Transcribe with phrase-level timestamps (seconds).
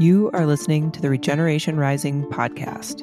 [0.00, 3.02] You are listening to the Regeneration Rising podcast,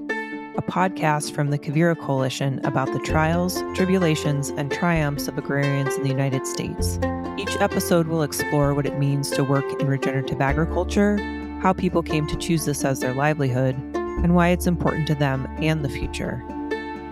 [0.57, 6.03] a podcast from the Quivira Coalition about the trials, tribulations, and triumphs of agrarians in
[6.03, 6.99] the United States.
[7.37, 11.17] Each episode will explore what it means to work in regenerative agriculture,
[11.61, 15.47] how people came to choose this as their livelihood, and why it's important to them
[15.59, 16.43] and the future.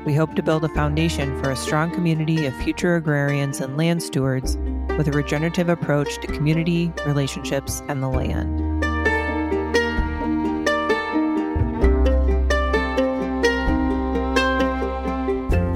[0.05, 4.01] We hope to build a foundation for a strong community of future agrarians and land
[4.01, 4.55] stewards
[4.97, 8.85] with a regenerative approach to community, relationships, and the land.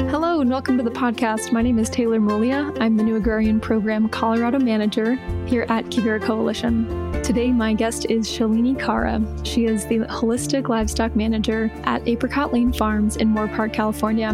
[0.09, 1.51] Hello, and welcome to the podcast.
[1.51, 2.73] My name is Taylor Molia.
[2.79, 5.15] I'm the New Agrarian Program Colorado Manager
[5.48, 7.02] here at Quivira Coalition.
[7.23, 9.22] Today, my guest is Shalini Kara.
[9.45, 14.34] She is the Holistic Livestock Manager at Apricot Lane Farms in Moorpark, California.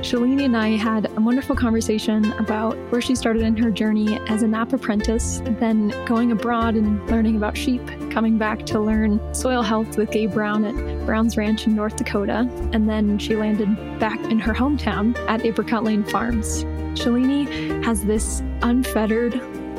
[0.00, 4.42] Shalini and I had a wonderful conversation about where she started in her journey as
[4.42, 9.60] a NAP apprentice, then going abroad and learning about sheep, coming back to learn soil
[9.60, 13.68] health with Gabe Brown at Brown's Ranch in North Dakota, and then she landed
[14.00, 16.64] back in her hometown at Apricot Lane Farms.
[16.98, 19.34] Shalini has this unfettered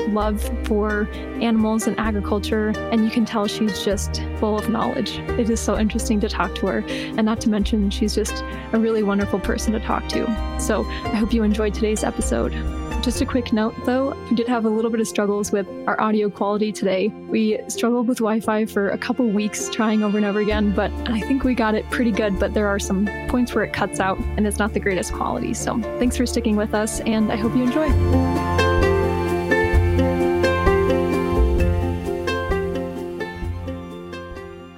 [0.09, 1.07] love for
[1.41, 5.19] animals and agriculture, and you can tell she's just full of knowledge.
[5.39, 8.79] It is so interesting to talk to her, and not to mention, she's just a
[8.79, 10.25] really wonderful person to talk to.
[10.59, 12.53] So I hope you enjoyed today's episode.
[13.01, 15.99] Just a quick note though, we did have a little bit of struggles with our
[15.99, 17.07] audio quality today.
[17.07, 20.91] We struggled with Wi Fi for a couple weeks, trying over and over again, but
[21.09, 22.37] I think we got it pretty good.
[22.37, 25.55] But there are some points where it cuts out and it's not the greatest quality.
[25.55, 28.60] So thanks for sticking with us, and I hope you enjoy.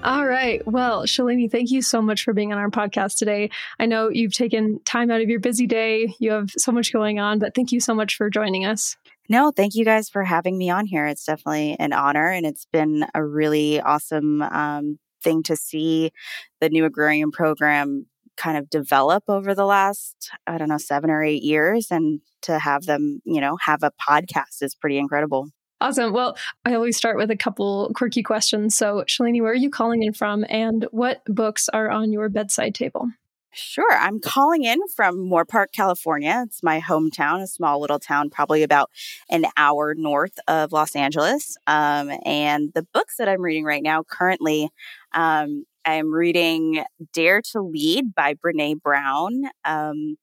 [0.03, 0.61] All right.
[0.67, 3.49] Well, Shalini, thank you so much for being on our podcast today.
[3.79, 6.13] I know you've taken time out of your busy day.
[6.19, 8.97] You have so much going on, but thank you so much for joining us.
[9.29, 11.05] No, thank you guys for having me on here.
[11.05, 16.11] It's definitely an honor, and it's been a really awesome um, thing to see
[16.59, 18.05] the new agrarian program
[18.35, 21.87] kind of develop over the last, I don't know, seven or eight years.
[21.91, 25.47] And to have them, you know, have a podcast is pretty incredible.
[25.83, 26.13] Awesome.
[26.13, 28.73] Well, I always start with a couple quirky questions.
[28.73, 32.73] So, Shalini, where are you calling in from and what books are on your bedside
[32.73, 33.09] table?
[33.51, 33.91] Sure.
[33.91, 36.45] I'm calling in from Moorpark, California.
[36.47, 38.91] It's my hometown, a small little town, probably about
[39.29, 41.57] an hour north of Los Angeles.
[41.67, 44.69] Um, and the books that I'm reading right now, currently,
[45.11, 50.15] um, I'm reading Dare to Lead by Brene Brown, um,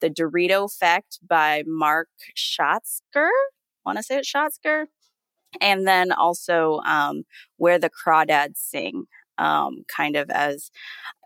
[0.00, 3.30] The Dorito Effect by Mark Schatzker.
[3.84, 4.86] Want to say it Schatzker?
[5.60, 7.24] And then also um,
[7.56, 9.06] where the crawdads sing
[9.38, 10.70] um, kind of as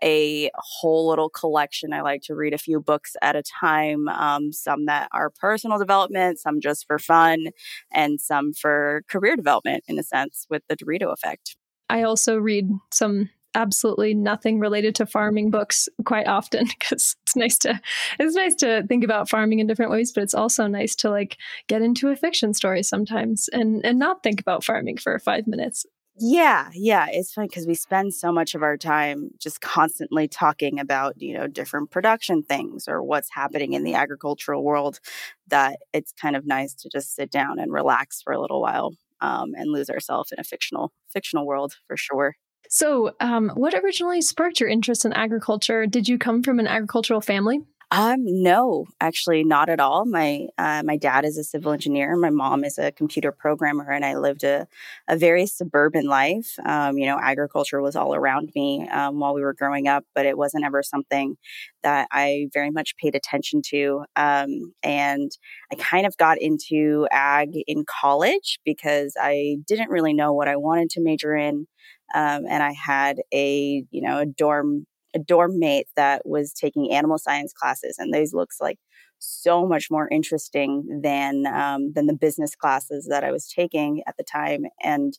[0.03, 1.93] a whole little collection.
[1.93, 5.79] I like to read a few books at a time, um, some that are personal
[5.79, 7.47] development, some just for fun,
[7.91, 11.57] and some for career development in a sense with the Dorito effect.
[11.89, 17.57] I also read some absolutely nothing related to farming books quite often because it's nice
[17.57, 17.79] to
[18.19, 21.37] it's nice to think about farming in different ways but it's also nice to like
[21.67, 25.85] get into a fiction story sometimes and and not think about farming for 5 minutes
[26.19, 30.79] yeah, yeah, it's fun because we spend so much of our time just constantly talking
[30.79, 34.99] about, you know, different production things or what's happening in the agricultural world
[35.47, 38.93] that it's kind of nice to just sit down and relax for a little while
[39.21, 42.35] um, and lose ourselves in a fictional fictional world for sure.
[42.73, 45.85] So, um, what originally sparked your interest in agriculture?
[45.85, 47.59] Did you come from an agricultural family?
[47.91, 50.05] Um, no, actually, not at all.
[50.05, 52.15] My uh, my dad is a civil engineer.
[52.15, 54.67] My mom is a computer programmer, and I lived a,
[55.07, 56.57] a very suburban life.
[56.65, 60.25] Um, you know, agriculture was all around me um, while we were growing up, but
[60.25, 61.35] it wasn't ever something
[61.83, 64.05] that I very much paid attention to.
[64.15, 65.29] Um, and
[65.71, 70.55] I kind of got into ag in college because I didn't really know what I
[70.55, 71.67] wanted to major in.
[72.13, 74.85] Um, and I had a you know a dorm
[75.15, 78.79] a dorm mate that was taking animal science classes, and those looks like
[79.19, 84.15] so much more interesting than um, than the business classes that I was taking at
[84.17, 84.63] the time.
[84.83, 85.13] And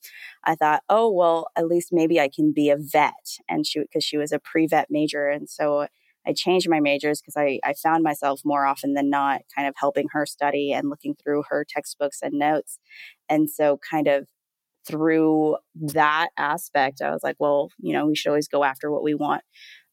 [0.45, 3.39] I thought, oh well, at least maybe I can be a vet.
[3.49, 5.87] And she because she was a pre vet major, and so
[6.27, 9.75] I changed my majors because I, I found myself more often than not kind of
[9.77, 12.79] helping her study and looking through her textbooks and notes.
[13.29, 14.27] And so, kind of
[14.87, 19.03] through that aspect, I was like, well, you know, we should always go after what
[19.03, 19.43] we want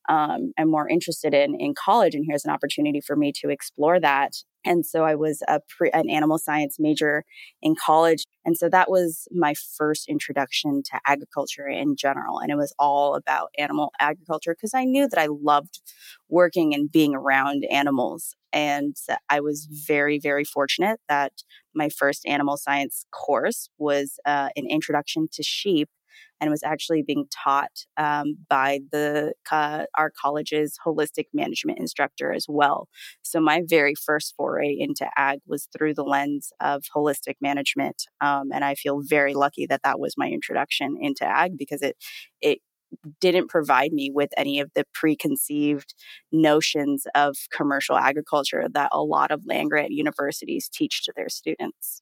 [0.10, 2.16] um, am more interested in in college.
[2.16, 4.34] And here's an opportunity for me to explore that.
[4.64, 7.24] And so I was a pre, an animal science major
[7.62, 8.26] in college.
[8.46, 12.40] And so that was my first introduction to agriculture in general.
[12.40, 15.82] And it was all about animal agriculture because I knew that I loved
[16.30, 18.36] working and being around animals.
[18.54, 18.96] And
[19.30, 21.44] I was very, very fortunate that
[21.74, 25.90] my first animal science course was uh, an introduction to sheep
[26.42, 32.48] and was actually being taught um, by the uh, our college's holistic management instructor as
[32.50, 32.90] well.
[33.22, 38.50] So my very first foray into ag was through the lens of holistic management, um,
[38.54, 41.96] and I feel very lucky that that was my introduction into ag because it
[42.42, 42.60] it
[43.22, 45.94] didn't provide me with any of the preconceived
[46.32, 52.02] notions of commercial agriculture that a lot of land grant universities teach to their students.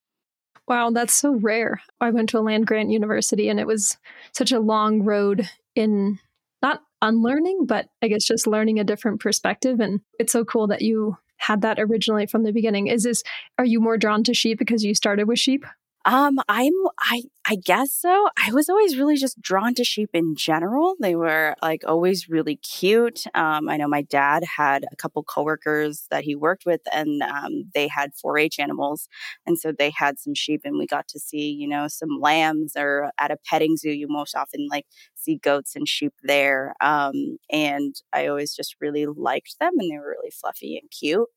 [0.70, 1.82] Wow, that's so rare.
[2.00, 3.98] I went to a land grant university and it was
[4.34, 6.20] such a long road in
[6.62, 9.80] not unlearning, but I guess just learning a different perspective.
[9.80, 12.86] And it's so cool that you had that originally from the beginning.
[12.86, 13.24] Is this,
[13.58, 15.66] are you more drawn to sheep because you started with sheep?
[16.10, 18.30] Um, I'm I I guess so.
[18.44, 20.96] I was always really just drawn to sheep in general.
[21.00, 23.26] They were like always really cute.
[23.36, 27.66] Um, I know my dad had a couple coworkers that he worked with, and um,
[27.76, 29.08] they had 4-H animals,
[29.46, 32.74] and so they had some sheep, and we got to see you know some lambs.
[32.76, 36.74] Or at a petting zoo, you most often like see goats and sheep there.
[36.82, 41.28] Um, and I always just really liked them, and they were really fluffy and cute.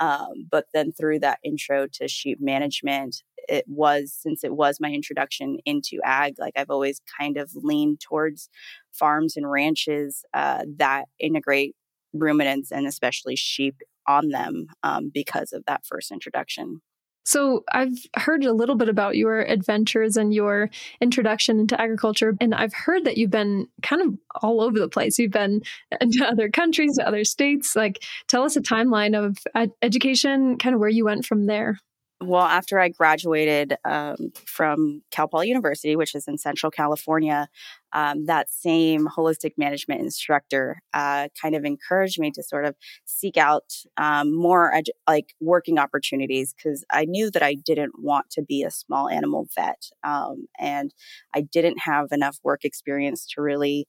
[0.00, 4.90] Um, but then through that intro to sheep management, it was since it was my
[4.90, 8.48] introduction into ag, like I've always kind of leaned towards
[8.92, 11.74] farms and ranches uh, that integrate
[12.12, 13.76] ruminants and especially sheep
[14.06, 16.80] on them um, because of that first introduction.
[17.24, 22.34] So, I've heard a little bit about your adventures and your introduction into agriculture.
[22.40, 25.18] And I've heard that you've been kind of all over the place.
[25.18, 25.62] You've been
[26.00, 27.74] to other countries, to other states.
[27.74, 29.38] Like, tell us a timeline of
[29.82, 31.78] education, kind of where you went from there.
[32.20, 37.48] Well, after I graduated um, from Cal Poly University, which is in Central California,
[37.92, 43.36] um, that same holistic management instructor uh, kind of encouraged me to sort of seek
[43.36, 43.64] out
[43.98, 44.72] um, more
[45.06, 49.46] like working opportunities because I knew that I didn't want to be a small animal
[49.54, 50.94] vet, um, and
[51.34, 53.86] I didn't have enough work experience to really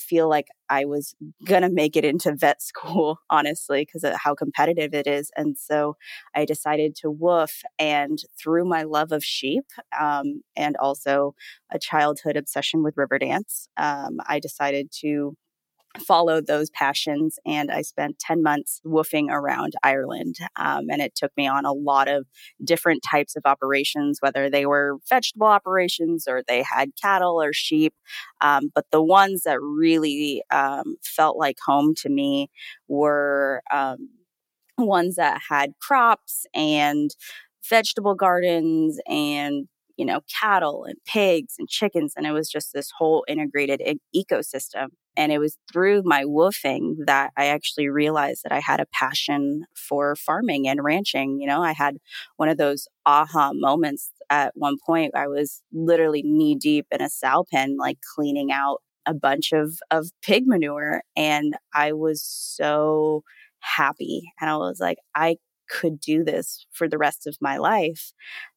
[0.00, 1.14] feel like I was
[1.44, 5.30] going to make it into vet school, honestly, because of how competitive it is.
[5.36, 5.96] And so
[6.34, 7.62] I decided to woof.
[7.78, 9.64] And through my love of sheep
[9.98, 11.34] um, and also
[11.72, 15.36] a childhood obsession with river dance, um, I decided to
[15.98, 20.36] followed those passions and I spent 10 months woofing around Ireland.
[20.56, 22.26] Um, and it took me on a lot of
[22.62, 27.94] different types of operations, whether they were vegetable operations or they had cattle or sheep.
[28.40, 32.50] Um, but the ones that really um, felt like home to me
[32.88, 34.08] were um,
[34.78, 37.10] ones that had crops and
[37.68, 39.66] vegetable gardens and
[40.00, 44.24] you know cattle and pigs and chickens and it was just this whole integrated e-
[44.24, 48.86] ecosystem and it was through my woofing that I actually realized that I had a
[48.92, 51.40] passion for farming and ranching.
[51.40, 51.96] You know, I had
[52.36, 55.14] one of those aha moments at one point.
[55.14, 59.78] I was literally knee deep in a sow pen, like cleaning out a bunch of,
[59.90, 61.02] of pig manure.
[61.16, 63.24] And I was so
[63.58, 64.32] happy.
[64.40, 65.36] And I was like, I
[65.68, 68.12] could do this for the rest of my life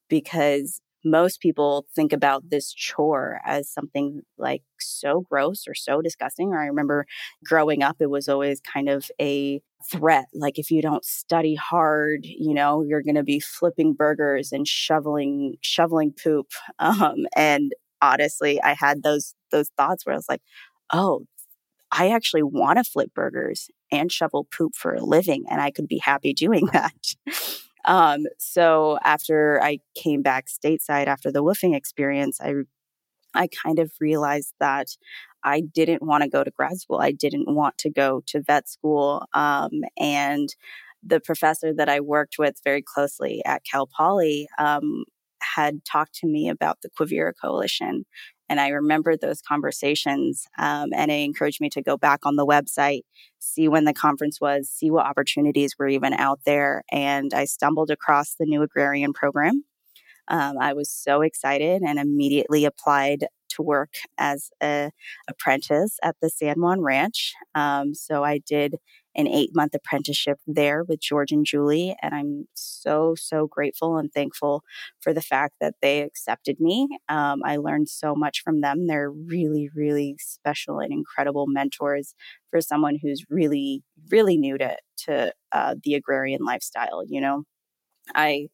[0.10, 6.50] because most people think about this chore as something like so gross or so disgusting.
[6.50, 7.06] Or I remember
[7.44, 9.62] growing up, it was always kind of a
[9.92, 10.26] threat.
[10.34, 14.68] Like if you don't study hard, you know, you're going to be flipping burgers and
[14.68, 16.52] shoveling, shoveling poop.
[16.80, 20.42] Um, and honestly, I had those, those thoughts where I was like,
[20.92, 21.26] oh,
[21.92, 25.88] I actually want to flip burgers and shovel poop for a living, and I could
[25.88, 27.16] be happy doing that.
[27.86, 32.54] Um, so after I came back stateside after the woofing experience, I
[33.36, 34.88] I kind of realized that
[35.44, 37.00] I didn't want to go to grad school.
[37.00, 39.26] I didn't want to go to vet school.
[39.34, 40.50] Um, and
[41.04, 45.04] the professor that I worked with very closely at Cal Poly um,
[45.56, 48.06] had talked to me about the Quivira Coalition
[48.50, 52.46] and I remembered those conversations, um, and it encouraged me to go back on the
[52.46, 53.02] website,
[53.40, 56.84] see when the conference was, see what opportunities were even out there.
[56.92, 59.64] And I stumbled across the new agrarian program.
[60.28, 64.92] Um, I was so excited and immediately applied to work as an
[65.28, 67.34] apprentice at the San Juan Ranch.
[67.56, 68.76] Um, so I did
[69.16, 71.96] an eight month apprenticeship there with George and Julie.
[72.02, 74.64] And I'm so, so grateful and thankful
[75.02, 76.88] for the fact that they accepted me.
[77.10, 78.88] Um, I learned so much from them.
[78.88, 82.14] They're really, really special and incredible mentors
[82.50, 87.44] for someone who's really, really new to, to uh, the agrarian lifestyle, you know?
[88.16, 88.48] I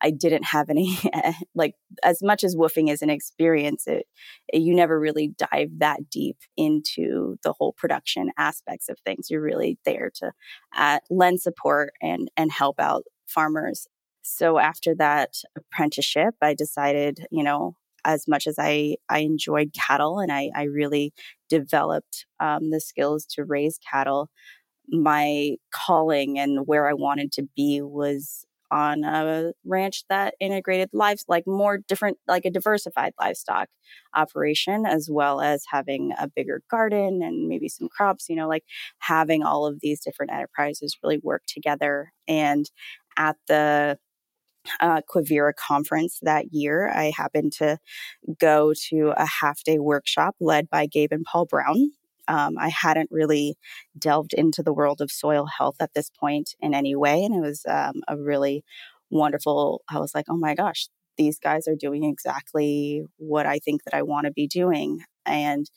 [0.00, 0.98] I didn't have any
[1.54, 4.06] like as much as woofing is an experience it,
[4.48, 9.30] it, you never really dive that deep into the whole production aspects of things.
[9.30, 10.32] You're really there to
[10.76, 13.86] uh, lend support and and help out farmers.
[14.22, 20.18] So after that apprenticeship I decided you know as much as I I enjoyed cattle
[20.18, 21.12] and I I really
[21.48, 24.30] developed um, the skills to raise cattle
[24.88, 31.24] my calling and where I wanted to be was on a ranch that integrated lives
[31.28, 33.68] like more different like a diversified livestock
[34.14, 38.64] operation as well as having a bigger garden and maybe some crops you know like
[38.98, 42.70] having all of these different enterprises really work together and
[43.18, 43.98] at the
[44.80, 47.78] uh, Quivira conference that year, I happened to
[48.38, 51.92] go to a half day workshop led by Gabe and Paul Brown.
[52.28, 53.56] Um, I hadn't really
[53.98, 57.24] delved into the world of soil health at this point in any way.
[57.24, 58.64] And it was um, a really
[59.10, 60.88] wonderful, I was like, oh my gosh,
[61.18, 65.00] these guys are doing exactly what I think that I want to be doing.
[65.26, 65.70] And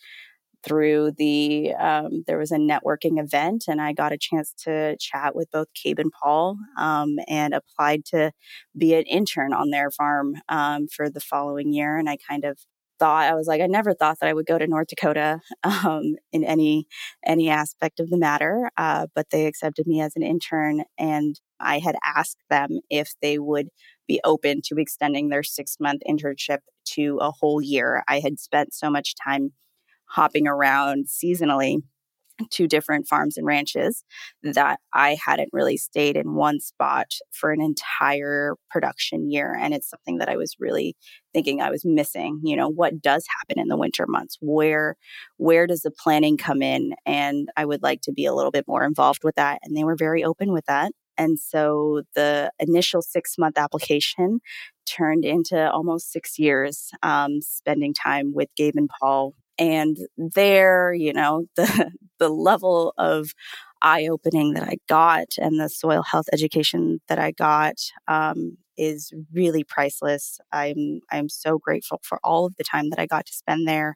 [0.64, 5.36] through the, um, there was a networking event and I got a chance to chat
[5.36, 8.32] with both Gabe and Paul um, and applied to
[8.76, 11.98] be an intern on their farm um, for the following year.
[11.98, 12.58] And I kind of
[13.00, 16.16] thought I was like I never thought that I would go to North Dakota um,
[16.32, 16.88] in any
[17.26, 21.80] any aspect of the matter, uh, but they accepted me as an intern, and I
[21.80, 23.70] had asked them if they would
[24.08, 26.60] be open to extending their six month internship
[26.94, 28.04] to a whole year.
[28.08, 29.54] I had spent so much time
[30.06, 31.82] hopping around seasonally
[32.50, 34.04] two different farms and ranches
[34.44, 39.56] that I hadn't really stayed in one spot for an entire production year.
[39.60, 40.96] And it's something that I was really
[41.34, 42.42] thinking I was missing.
[42.44, 44.38] You know, what does happen in the winter months?
[44.42, 44.96] Where
[45.38, 46.94] where does the planning come in?
[47.06, 49.60] And I would like to be a little bit more involved with that.
[49.64, 50.92] And they were very open with that.
[51.18, 54.40] And so the initial six month application
[54.86, 61.14] turned into almost six years um, spending time with Gabe and Paul and there you
[61.14, 63.34] know the the level of
[63.82, 67.76] eye opening that I got and the soil health education that I got
[68.08, 70.40] um, is really priceless.
[70.52, 73.96] I'm I'm so grateful for all of the time that I got to spend there.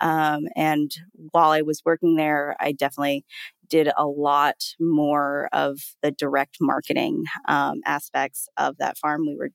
[0.00, 0.90] Um, and
[1.30, 3.24] while I was working there, I definitely
[3.68, 9.26] did a lot more of the direct marketing um, aspects of that farm.
[9.26, 9.50] We were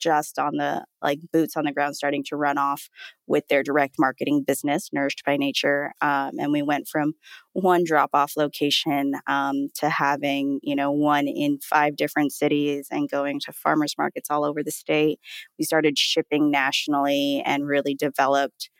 [0.00, 2.88] just on the like boots on the ground starting to run off
[3.26, 7.12] with their direct marketing business nourished by nature um, and we went from
[7.52, 13.10] one drop off location um, to having you know one in five different cities and
[13.10, 15.20] going to farmers markets all over the state
[15.58, 18.70] we started shipping nationally and really developed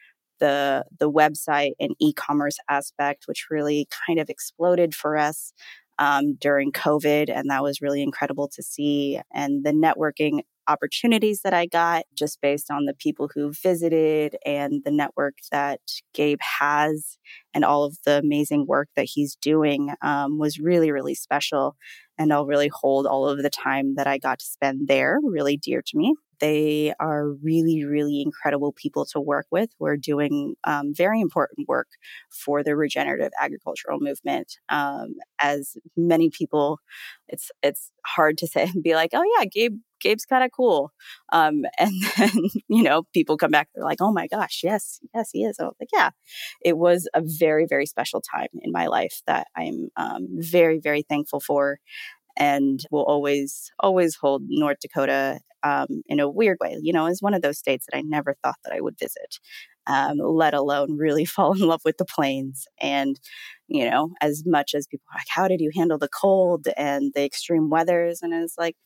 [0.41, 5.53] the the website and e-commerce aspect which really kind of exploded for us
[6.01, 9.21] um, during COVID, and that was really incredible to see.
[9.33, 14.83] And the networking opportunities that I got just based on the people who visited and
[14.85, 15.81] the network that
[16.15, 17.19] Gabe has
[17.55, 21.77] and all of the amazing work that he's doing um, was really, really special.
[22.19, 25.57] And I'll really hold all of the time that I got to spend there really
[25.57, 26.15] dear to me.
[26.39, 31.89] They are really, really incredible people to work with We're doing um, very important work
[32.31, 34.55] for the regenerative agricultural movement.
[34.71, 36.79] Um, as many people,
[37.29, 40.93] it's it's hard to say and be like, oh yeah, Gabe Gabe's kind of cool.
[41.33, 42.33] Um, and then,
[42.69, 45.57] you know, people come back, they're like, oh my gosh, yes, yes, he is.
[45.61, 46.11] I was like, yeah,
[46.65, 51.03] it was a very, very special time in my life that I'm um, very, very
[51.03, 51.79] thankful for
[52.37, 56.79] and will always, always hold North Dakota um, in a weird way.
[56.81, 59.39] You know, is one of those states that I never thought that I would visit,
[59.87, 62.67] um, let alone really fall in love with the plains.
[62.81, 63.19] And,
[63.69, 67.13] you know, as much as people are like, how did you handle the cold and
[67.15, 68.21] the extreme weathers?
[68.23, 68.77] And it's like,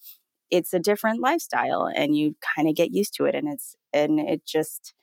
[0.51, 3.35] it's a different lifestyle and you kind of get used to it.
[3.35, 4.95] And it's, and it just,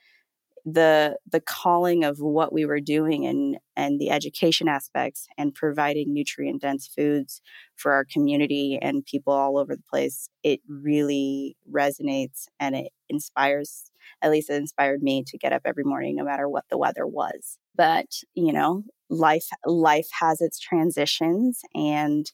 [0.66, 6.14] the the calling of what we were doing and and the education aspects and providing
[6.14, 7.42] nutrient dense foods
[7.76, 13.92] for our community and people all over the place it really resonates and it inspires
[14.22, 17.08] at least it inspired me to get up every morning no matter what the weather
[17.08, 18.06] was but
[18.36, 22.32] you know life life has its transitions and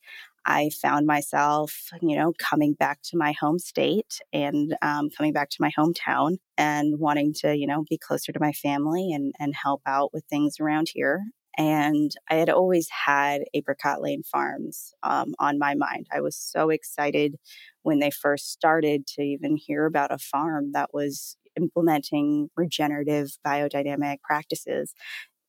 [0.48, 5.50] I found myself, you know, coming back to my home state and um, coming back
[5.52, 9.54] to my hometown and wanting to, you know, be closer to my family and, and
[9.54, 11.22] help out with things around here.
[11.58, 16.08] And I had always had Apricot Lane Farms um, on my mind.
[16.14, 17.36] I was so excited
[17.82, 24.22] when they first started to even hear about a farm that was implementing regenerative biodynamic
[24.22, 24.94] practices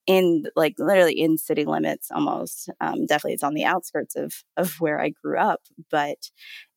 [0.09, 4.75] in like literally in city limits almost um, definitely it's on the outskirts of of
[4.81, 5.61] where i grew up
[5.93, 6.19] but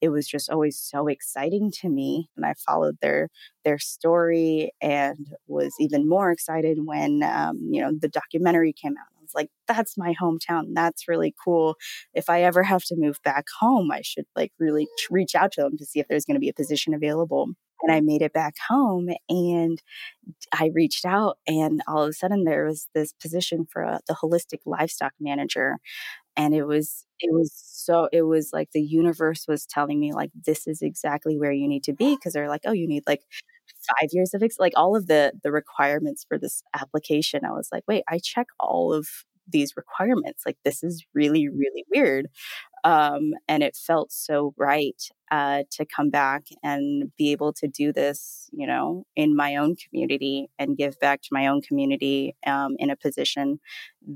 [0.01, 3.29] it was just always so exciting to me and i followed their
[3.65, 9.05] their story and was even more excited when um, you know the documentary came out.
[9.17, 11.75] I was like that's my hometown that's really cool.
[12.13, 15.61] If i ever have to move back home i should like really reach out to
[15.61, 17.49] them to see if there's going to be a position available
[17.83, 19.81] and I made it back home and
[20.53, 24.15] I reached out and all of a sudden there was this position for a, the
[24.15, 25.77] holistic livestock manager
[26.37, 30.31] and it was it was so it was like the universe was telling me like
[30.45, 33.21] this is exactly where you need to be because they're like oh you need like
[34.01, 37.45] five years of ex-, like all of the the requirements for this application.
[37.45, 39.07] I was like wait i check all of
[39.51, 42.27] these requirements like this is really really weird
[42.83, 47.93] um, and it felt so right uh, to come back and be able to do
[47.93, 52.75] this, you know, in my own community and give back to my own community um,
[52.79, 53.59] in a position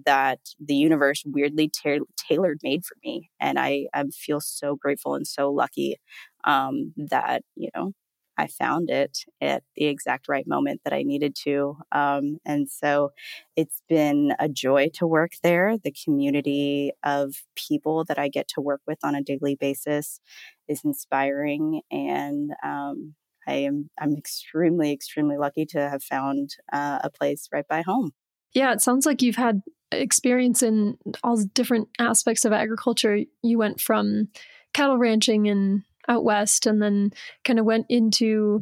[0.06, 3.30] that the universe weirdly ta- tailored made for me.
[3.40, 5.98] And I, I feel so grateful and so lucky
[6.44, 7.94] um, that, you know,
[8.38, 11.78] I found it at the exact right moment that I needed to.
[11.92, 13.12] Um, and so
[13.56, 15.78] it's been a joy to work there.
[15.78, 20.20] The community of people that I get to work with on a daily basis
[20.68, 21.82] is inspiring.
[21.92, 23.16] And um,
[23.48, 28.12] I am I'm extremely, extremely lucky to have found uh, a place right by home.
[28.54, 29.62] Yeah, it sounds like you've had
[29.92, 33.20] experience in all different aspects of agriculture.
[33.44, 34.30] You went from
[34.74, 37.12] cattle ranching and out west and then
[37.44, 38.62] kind of went into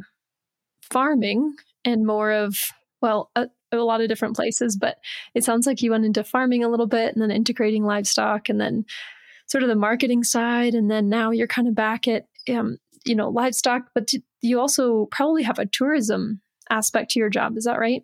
[0.82, 2.58] farming and more of
[3.00, 4.98] well a, a, lot of different places but
[5.34, 8.60] it sounds like you went into farming a little bit and then integrating livestock and
[8.60, 8.84] then
[9.46, 13.14] sort of the marketing side and then now you're kind of back at um, you
[13.14, 14.10] know livestock but
[14.40, 18.02] you also probably have a tourism aspect to your job is that right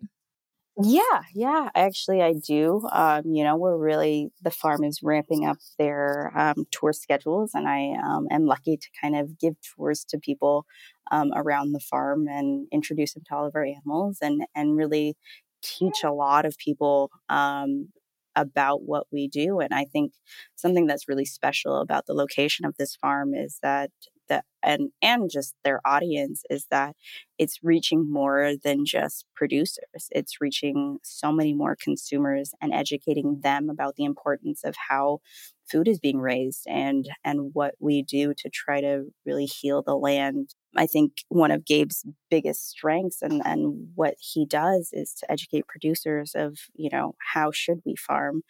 [0.77, 2.87] yeah, yeah, actually, I do.
[2.91, 7.67] Um, you know, we're really, the farm is ramping up their um, tour schedules, and
[7.67, 10.65] I um, am lucky to kind of give tours to people
[11.11, 15.15] um, around the farm and introduce them to all of our animals and, and really
[15.61, 17.89] teach a lot of people um,
[18.35, 19.59] about what we do.
[19.59, 20.13] And I think
[20.55, 23.91] something that's really special about the location of this farm is that
[24.31, 26.95] that and and just their audience is that
[27.37, 29.77] it's reaching more than just producers
[30.11, 35.19] it's reaching so many more consumers and educating them about the importance of how
[35.71, 39.95] food is being raised and and what we do to try to really heal the
[39.95, 45.29] land I think one of Gabe's biggest strengths and, and what he does is to
[45.29, 48.43] educate producers of, you know, how should we farm?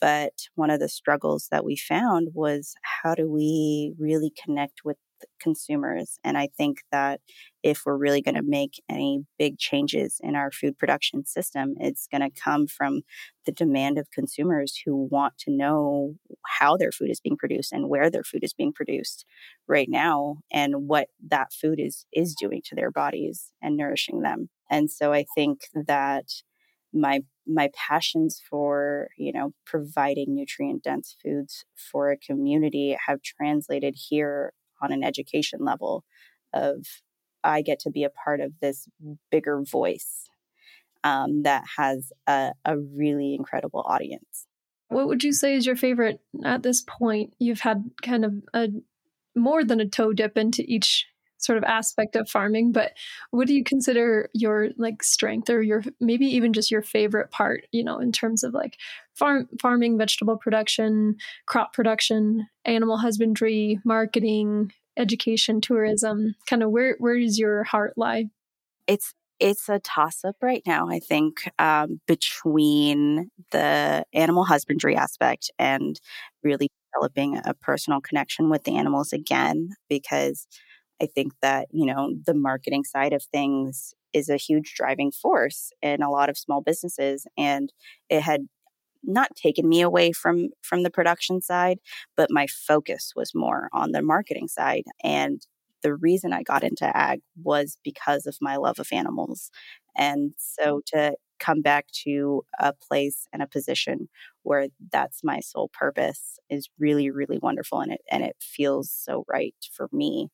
[0.00, 4.96] But one of the struggles that we found was how do we really connect with
[5.40, 6.18] consumers.
[6.24, 7.20] And I think that
[7.62, 12.06] if we're really going to make any big changes in our food production system, it's
[12.06, 13.02] going to come from
[13.44, 16.14] the demand of consumers who want to know
[16.58, 19.24] how their food is being produced and where their food is being produced
[19.66, 24.48] right now and what that food is is doing to their bodies and nourishing them.
[24.70, 26.26] And so I think that
[26.92, 33.94] my my passions for you know providing nutrient dense foods for a community have translated
[34.08, 36.04] here on an education level
[36.52, 36.86] of
[37.44, 38.88] I get to be a part of this
[39.30, 40.28] bigger voice
[41.04, 44.46] um, that has a, a really incredible audience.
[44.88, 47.34] What would you say is your favorite at this point?
[47.38, 48.68] You've had kind of a
[49.34, 51.06] more than a toe dip into each
[51.38, 52.92] sort of aspect of farming, but
[53.30, 57.64] what do you consider your like strength or your maybe even just your favorite part,
[57.72, 58.76] you know, in terms of like
[59.14, 66.34] farm farming, vegetable production, crop production, animal husbandry, marketing, education, tourism?
[66.48, 68.26] Kind of where where does your heart lie?
[68.86, 75.50] It's it's a toss up right now, I think, um, between the animal husbandry aspect
[75.58, 76.00] and
[76.42, 80.46] really developing a personal connection with the animals again, because
[81.00, 85.72] I think that, you know, the marketing side of things is a huge driving force
[85.82, 87.26] in a lot of small businesses.
[87.36, 87.72] And
[88.08, 88.42] it had
[89.04, 91.78] not taken me away from from the production side
[92.16, 95.46] but my focus was more on the marketing side and
[95.82, 99.50] the reason i got into ag was because of my love of animals
[99.96, 104.08] and so to come back to a place and a position
[104.42, 109.24] where that's my sole purpose is really really wonderful and it and it feels so
[109.28, 110.28] right for me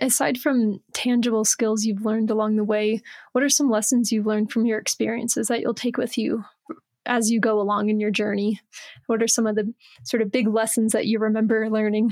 [0.00, 3.00] aside from tangible skills you've learned along the way
[3.32, 6.44] what are some lessons you've learned from your experiences that you'll take with you
[7.06, 8.60] as you go along in your journey?
[9.06, 9.72] What are some of the
[10.04, 12.10] sort of big lessons that you remember learning?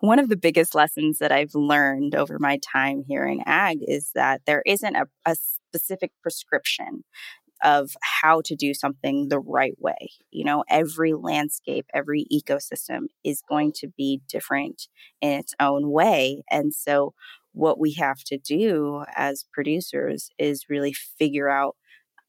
[0.00, 4.10] One of the biggest lessons that I've learned over my time here in ag is
[4.14, 7.02] that there isn't a, a specific prescription
[7.62, 7.90] of
[8.22, 10.10] how to do something the right way.
[10.30, 14.88] You know, every landscape, every ecosystem is going to be different
[15.20, 16.42] in its own way.
[16.50, 17.14] And so,
[17.52, 21.76] what we have to do as producers is really figure out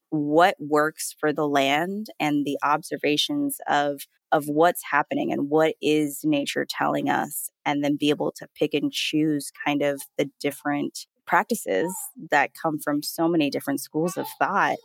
[0.08, 6.20] what works for the land and the observations of of what's happening and what is
[6.22, 11.06] nature telling us and then be able to pick and choose kind of the different
[11.26, 11.92] practices
[12.30, 14.76] that come from so many different schools of thought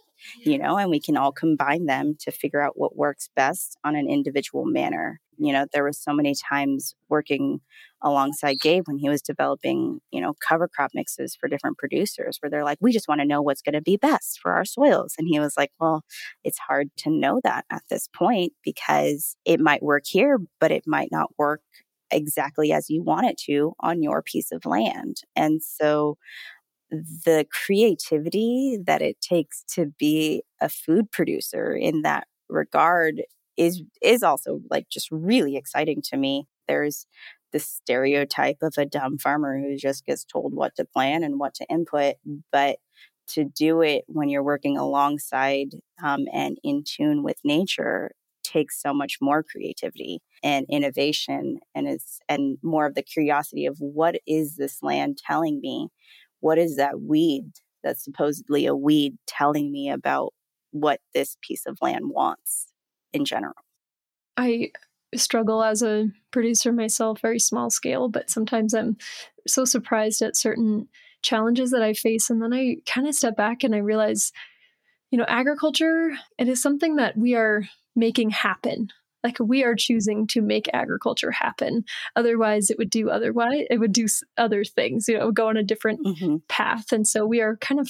[0.44, 3.96] you know, and we can all combine them to figure out what works best on
[3.96, 5.20] an individual manner.
[5.38, 7.60] You know, there was so many times working
[8.02, 12.50] alongside Gabe when he was developing, you know, cover crop mixes for different producers where
[12.50, 15.14] they're like, we just want to know what's going to be best for our soils.
[15.18, 16.04] And he was like, well,
[16.44, 20.84] it's hard to know that at this point because it might work here, but it
[20.88, 21.62] might not work
[22.12, 25.18] exactly as you want it to on your piece of land.
[25.36, 26.18] And so
[26.92, 33.24] the creativity that it takes to be a food producer in that regard
[33.58, 36.46] is is also like just really exciting to me.
[36.68, 37.08] There's
[37.52, 41.54] the stereotype of a dumb farmer who just gets told what to plan and what
[41.56, 42.16] to input,
[42.52, 42.78] but
[43.28, 45.70] to do it when you're working alongside
[46.04, 48.12] um, and in tune with nature
[48.44, 53.78] takes so much more creativity and innovation and it's and more of the curiosity of
[53.80, 55.90] what is this land telling me
[56.46, 57.50] what is that weed
[57.84, 60.32] that's supposedly a weed telling me about
[60.70, 62.68] what this piece of land wants
[63.14, 63.56] in general?
[64.38, 64.70] I
[65.16, 68.96] struggle as a producer myself, very small scale, but sometimes I'm
[69.48, 70.88] so surprised at certain
[71.24, 72.30] challenges that I face.
[72.30, 74.32] And then I kind of step back and I realize,
[75.10, 77.64] you know, agriculture, it is something that we are
[77.96, 78.90] making happen
[79.26, 81.84] like we are choosing to make agriculture happen.
[82.16, 84.06] Otherwise it would do otherwise it would do
[84.38, 86.38] other things you know go on a different mm-hmm.
[86.48, 86.92] path.
[86.92, 87.90] And so we are kind of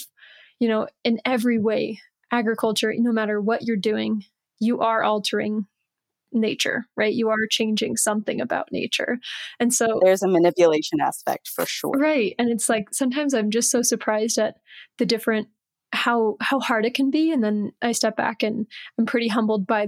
[0.59, 1.99] you know in every way
[2.31, 4.23] agriculture no matter what you're doing
[4.59, 5.67] you are altering
[6.31, 7.13] nature right?
[7.13, 9.19] You are changing something about nature.
[9.59, 11.91] And so there's a manipulation aspect for sure.
[11.91, 12.35] Right.
[12.39, 14.55] And it's like sometimes i'm just so surprised at
[14.97, 15.49] the different
[15.91, 17.31] how how hard it can be.
[17.31, 18.67] And then i step back and
[18.97, 19.87] i'm pretty humbled by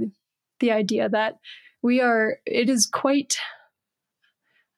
[0.59, 1.37] the idea that
[1.81, 3.37] we are, it is quite,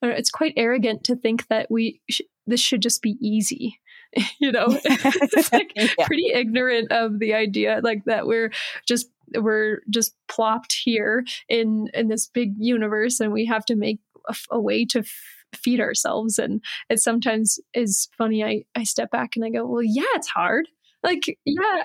[0.02, 3.78] uh, it's quite arrogant to think that we, sh- this should just be easy.
[4.40, 6.06] you know, it's like yeah.
[6.06, 8.50] pretty ignorant of the idea like that we're
[8.86, 14.00] just we're just plopped here in in this big universe and we have to make
[14.28, 15.10] a, a way to f-
[15.54, 19.82] feed ourselves and it sometimes is funny i i step back and i go well
[19.82, 20.66] yeah it's hard
[21.02, 21.82] like yeah.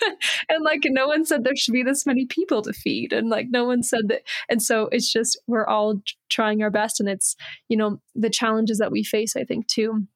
[0.48, 3.48] And like no one said there should be this many people to feed and like
[3.50, 7.34] no one said that and so it's just we're all trying our best and it's
[7.68, 10.06] you know the challenges that we face i think too.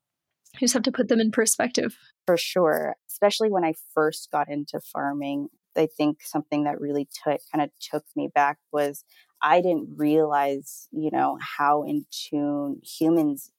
[0.54, 1.96] You just have to put them in perspective.
[2.26, 2.94] For sure.
[3.08, 7.70] Especially when i first got into farming i think something that really took kind of
[7.80, 9.04] took me back was
[9.42, 13.50] i didn't realize you know how in tune humans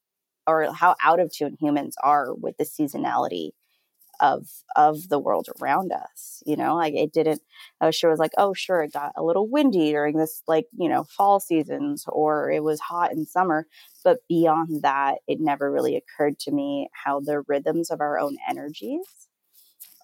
[0.47, 3.51] or how out of tune humans are with the seasonality
[4.23, 7.41] of of the world around us you know like it didn't
[7.81, 10.65] i was sure was like oh sure it got a little windy during this like
[10.79, 13.67] you know fall seasons or it was hot in summer
[14.03, 18.38] but beyond that it never really occurred to me how the rhythms of our own
[18.49, 19.27] energies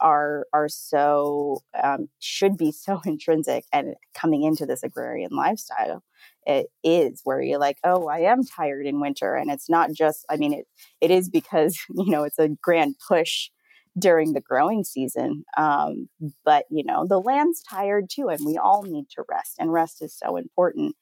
[0.01, 6.03] are are so um, should be so intrinsic and coming into this agrarian lifestyle
[6.45, 10.25] it is where you're like oh i am tired in winter and it's not just
[10.29, 10.67] i mean it
[11.01, 13.49] it is because you know it's a grand push
[13.97, 15.43] during the growing season.
[15.57, 16.09] Um,
[16.45, 20.01] but, you know, the land's tired too, and we all need to rest, and rest
[20.01, 20.95] is so important.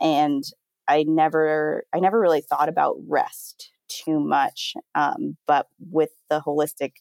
[0.00, 0.44] And
[0.86, 4.74] I never, I never really thought about rest too much.
[4.94, 6.92] Um, but with the holistic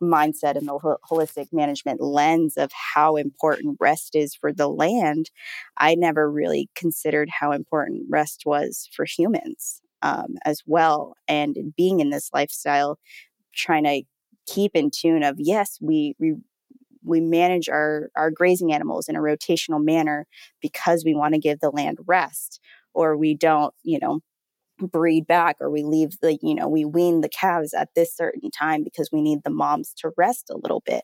[0.00, 5.30] mindset and the holistic management lens of how important rest is for the land,
[5.76, 11.14] I never really considered how important rest was for humans um, as well.
[11.26, 12.98] And being in this lifestyle,
[13.54, 14.02] trying to
[14.48, 16.34] keep in tune of yes we we
[17.04, 20.26] we manage our our grazing animals in a rotational manner
[20.60, 22.60] because we want to give the land rest
[22.94, 24.20] or we don't you know
[24.80, 28.50] breed back or we leave the you know we wean the calves at this certain
[28.50, 31.02] time because we need the moms to rest a little bit.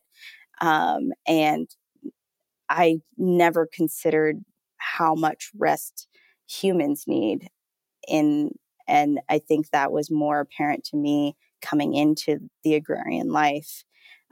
[0.61, 1.69] Um, and
[2.69, 4.45] i never considered
[4.79, 6.09] how much rest
[6.49, 7.49] humans need
[8.09, 8.51] in
[8.89, 13.85] and i think that was more apparent to me coming into the agrarian life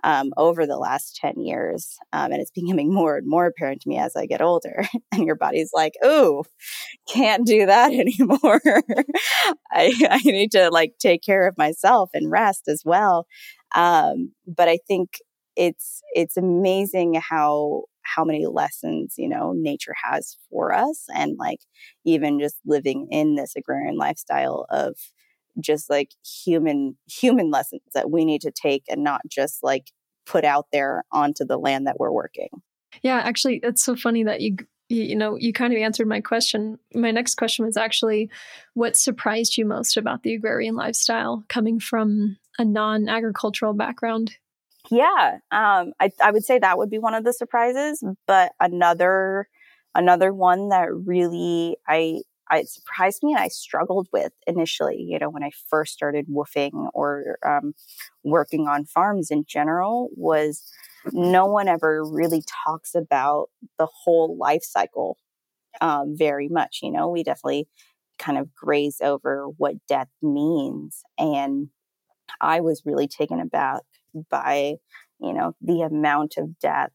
[0.05, 1.97] um, over the last 10 years.
[2.13, 4.85] Um, and it's becoming more and more apparent to me as I get older.
[5.13, 6.45] and your body's like, oh,
[7.09, 8.61] can't do that anymore.
[9.71, 13.27] I, I need to like take care of myself and rest as well.
[13.75, 15.19] Um, but I think
[15.57, 21.61] it's it's amazing how how many lessons you know nature has for us and like
[22.07, 24.95] even just living in this agrarian lifestyle of
[25.61, 29.91] just like human human lessons that we need to take and not just like
[30.27, 32.49] put out there onto the land that we're working.
[33.03, 34.57] Yeah actually it's so funny that you
[34.89, 36.79] you know you kind of answered my question.
[36.95, 38.31] My next question was actually
[38.75, 44.37] what surprised you most about the agrarian lifestyle coming from a non-agricultural background?
[44.91, 49.49] Yeah um, I, I would say that would be one of the surprises but another
[49.95, 55.31] another one that really i it surprised me and I struggled with initially, you know,
[55.31, 57.75] when I first started woofing or um,
[58.25, 60.63] working on farms in general was
[61.13, 65.17] no one ever really talks about the whole life cycle
[65.81, 66.81] um, very much.
[66.83, 67.69] You know, we definitely
[68.19, 71.03] kind of graze over what death means.
[71.19, 71.69] And
[72.41, 73.83] I was really taken aback
[74.31, 74.77] by,
[75.21, 76.93] you know, the amount of death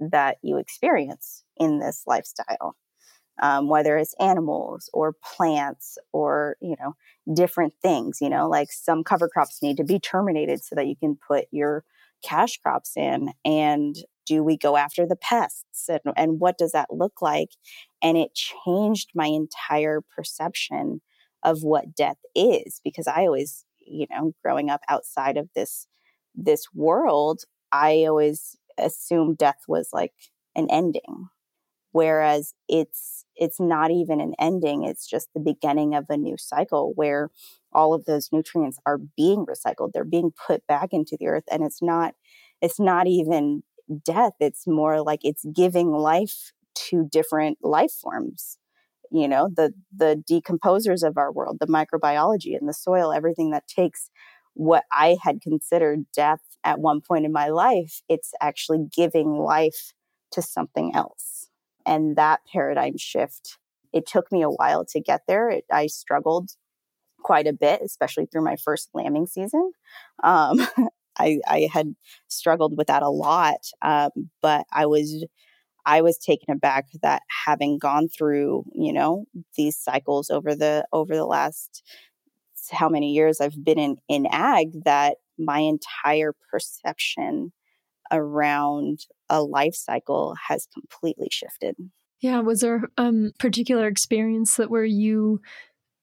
[0.00, 2.76] that you experience in this lifestyle
[3.42, 6.94] um, whether it's animals or plants or you know
[7.34, 10.96] different things you know like some cover crops need to be terminated so that you
[10.96, 11.84] can put your
[12.22, 16.88] cash crops in and do we go after the pests and, and what does that
[16.90, 17.50] look like?
[18.02, 21.02] And it changed my entire perception
[21.42, 25.86] of what death is because i always you know growing up outside of this
[26.34, 30.12] this world i always assumed death was like
[30.56, 31.28] an ending
[31.94, 36.92] whereas it's it's not even an ending it's just the beginning of a new cycle
[36.96, 37.30] where
[37.72, 41.62] all of those nutrients are being recycled they're being put back into the earth and
[41.64, 42.14] it's not
[42.60, 43.62] it's not even
[44.04, 48.58] death it's more like it's giving life to different life forms
[49.10, 53.66] you know the the decomposers of our world the microbiology and the soil everything that
[53.68, 54.10] takes
[54.54, 59.92] what i had considered death at one point in my life it's actually giving life
[60.32, 61.33] to something else
[61.86, 63.58] and that paradigm shift,
[63.92, 65.50] it took me a while to get there.
[65.50, 66.50] It, I struggled
[67.22, 69.72] quite a bit, especially through my first lambing season.
[70.22, 70.60] Um,
[71.18, 71.94] I, I, had
[72.26, 74.10] struggled with that a lot, um,
[74.42, 75.24] but I was
[75.86, 81.14] I was taken aback that having gone through you know these cycles over the over
[81.14, 81.84] the last
[82.72, 87.52] how many years I've been in in ag that my entire perception
[88.14, 91.76] around a life cycle has completely shifted.
[92.20, 95.40] Yeah, was there a um, particular experience that where you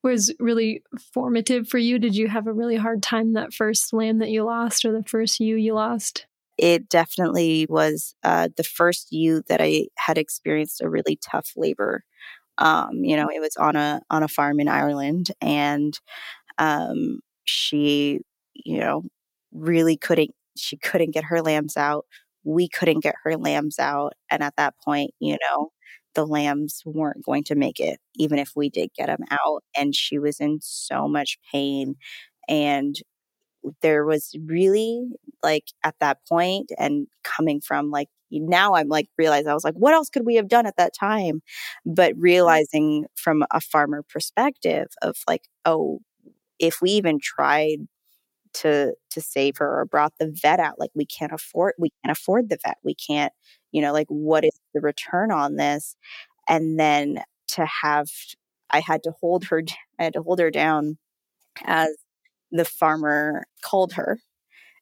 [0.02, 1.98] was really formative for you?
[1.98, 5.04] Did you have a really hard time that first lamb that you lost or the
[5.04, 6.26] first ewe you lost?
[6.58, 12.04] It definitely was uh, the first ewe that I had experienced a really tough labor.
[12.58, 15.98] Um, you know, it was on a on a farm in Ireland, and
[16.58, 18.20] um, she,
[18.54, 19.02] you know,
[19.52, 22.06] really couldn't she couldn't get her lambs out.
[22.44, 24.14] We couldn't get her lambs out.
[24.30, 25.70] And at that point, you know,
[26.14, 29.64] the lambs weren't going to make it, even if we did get them out.
[29.76, 31.94] And she was in so much pain.
[32.48, 32.96] And
[33.80, 35.04] there was really
[35.42, 39.74] like at that point and coming from like now I'm like realize I was like,
[39.74, 41.42] what else could we have done at that time?
[41.84, 42.22] But mm-hmm.
[42.22, 46.00] realizing from a farmer perspective of like, oh,
[46.58, 47.78] if we even tried
[48.54, 52.16] to to save her or brought the vet out like we can't afford we can't
[52.16, 52.78] afford the vet.
[52.84, 53.32] We can't
[53.72, 55.96] you know like what is the return on this?
[56.48, 58.08] And then to have
[58.70, 59.62] i had to hold her
[60.00, 60.98] i had to hold her down
[61.64, 61.90] as
[62.52, 64.18] the farmer called her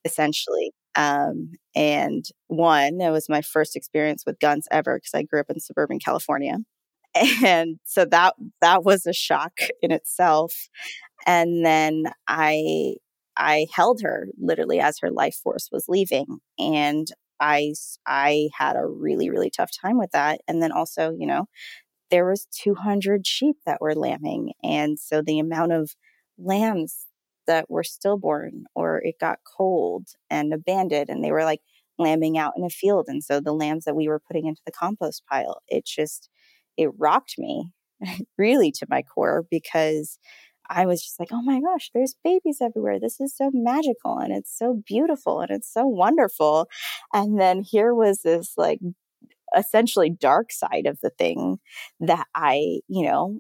[0.05, 5.41] essentially um, and one it was my first experience with guns ever because i grew
[5.41, 6.59] up in suburban california.
[7.45, 9.53] And so that that was a shock
[9.83, 10.69] in itself.
[11.27, 12.95] And then i
[13.41, 16.41] I held her literally as her life force was leaving.
[16.61, 17.09] And
[17.41, 17.75] I,
[18.07, 20.43] I had a really, really tough time with that.
[20.49, 21.47] And then also, you know,
[22.11, 24.53] there was 200 sheep that were lambing.
[24.63, 25.93] And so the amount of
[26.39, 27.07] lambs
[27.47, 31.61] that were stillborn or it got cold and abandoned and they were like
[31.99, 33.07] lambing out in a field.
[33.09, 36.29] And so the lambs that we were putting into the compost pile, it just,
[36.77, 37.73] it rocked me
[38.39, 40.19] really to my core because
[40.71, 43.01] I was just like, oh my gosh, there's babies everywhere.
[43.01, 46.69] This is so magical and it's so beautiful and it's so wonderful.
[47.13, 48.81] And then here was this like
[49.57, 51.59] essentially dark side of the thing
[52.01, 53.39] that I, you know,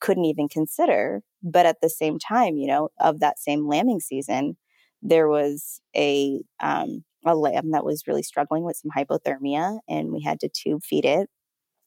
[0.00, 1.22] couldn't even consider.
[1.42, 4.56] But at the same time, you know, of that same lambing season,
[5.02, 10.22] there was a um, a lamb that was really struggling with some hypothermia, and we
[10.22, 11.28] had to tube feed it.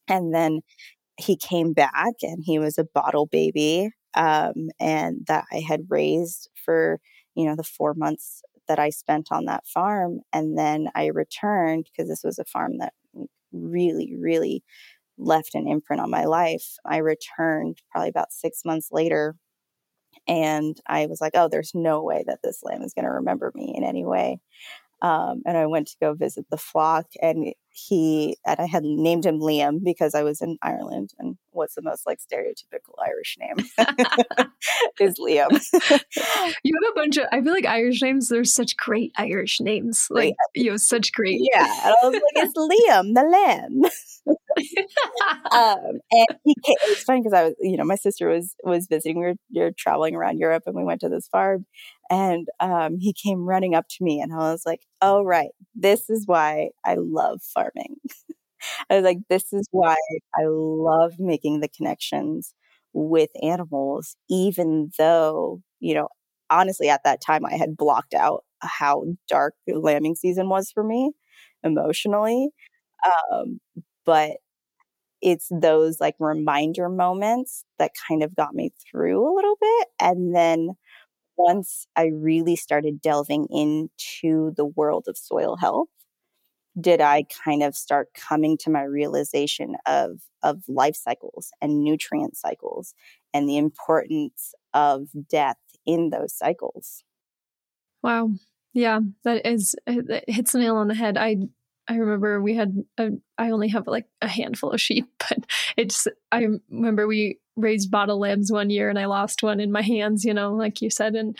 [0.08, 0.60] And then
[1.18, 6.48] he came back, and he was a bottle baby, um, and that I had raised
[6.54, 7.00] for
[7.34, 10.20] you know the four months that I spent on that farm.
[10.32, 12.92] And then I returned because this was a farm that
[13.52, 14.62] really, really
[15.18, 16.76] left an imprint on my life.
[16.86, 19.36] I returned probably about six months later
[20.28, 23.50] and I was like, oh, there's no way that this lamb is going to remember
[23.54, 24.40] me in any way.
[25.02, 29.24] Um, and I went to go visit the flock, and he and I had named
[29.24, 33.56] him Liam because I was in Ireland, and what's the most like stereotypical Irish name
[35.00, 35.50] is Liam.
[36.62, 37.26] you have a bunch of.
[37.32, 38.28] I feel like Irish names.
[38.28, 40.06] There's such great Irish names.
[40.10, 41.40] Like you have such great.
[41.40, 43.82] Yeah, and I was like, it's Liam the lamb.
[45.52, 48.54] um, and he came, it was funny because I was, you know, my sister was
[48.62, 49.18] was visiting.
[49.18, 51.66] We were, we were traveling around Europe, and we went to this farm,
[52.10, 56.10] and um, he came running up to me, and I was like, "Oh, right, this
[56.10, 57.96] is why I love farming."
[58.90, 59.96] I was like, "This is why
[60.36, 62.54] I love making the connections
[62.94, 66.08] with animals, even though you know."
[66.50, 71.12] Honestly, at that time, I had blocked out how dark lambing season was for me
[71.64, 72.50] emotionally.
[73.32, 73.60] Um,
[74.06, 74.32] but
[75.22, 79.88] it's those like reminder moments that kind of got me through a little bit.
[80.00, 80.70] And then
[81.42, 85.88] once I really started delving into the world of soil health,
[86.80, 92.36] did I kind of start coming to my realization of of life cycles and nutrient
[92.36, 92.94] cycles
[93.34, 97.04] and the importance of death in those cycles.
[98.02, 98.30] Wow.
[98.72, 101.16] Yeah, that is it hits the nail on the head.
[101.18, 101.36] I
[101.88, 105.38] I remember we had a, I only have like a handful of sheep, but
[105.76, 109.82] it's I remember we raised bottle lambs one year and I lost one in my
[109.82, 111.36] hands, you know, like you said and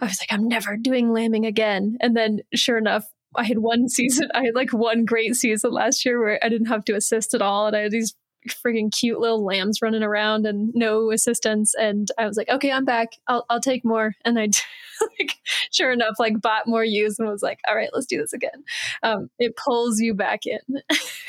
[0.00, 1.96] I was like I'm never doing lambing again.
[2.00, 3.04] And then sure enough,
[3.36, 6.68] I had one season, I had like one great season last year where I didn't
[6.68, 8.14] have to assist at all and I had these
[8.48, 11.74] freaking cute little lambs running around and no assistance.
[11.74, 13.12] And I was like, okay, I'm back.
[13.26, 14.14] I'll, I'll take more.
[14.24, 14.42] And I,
[15.18, 15.34] like,
[15.70, 18.64] sure enough, like bought more ewes and was like, all right, let's do this again.
[19.02, 20.60] Um, it pulls you back in.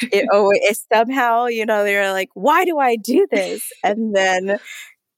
[0.02, 3.72] it, oh, it somehow, you know, they're like, why do I do this?
[3.84, 4.60] And then,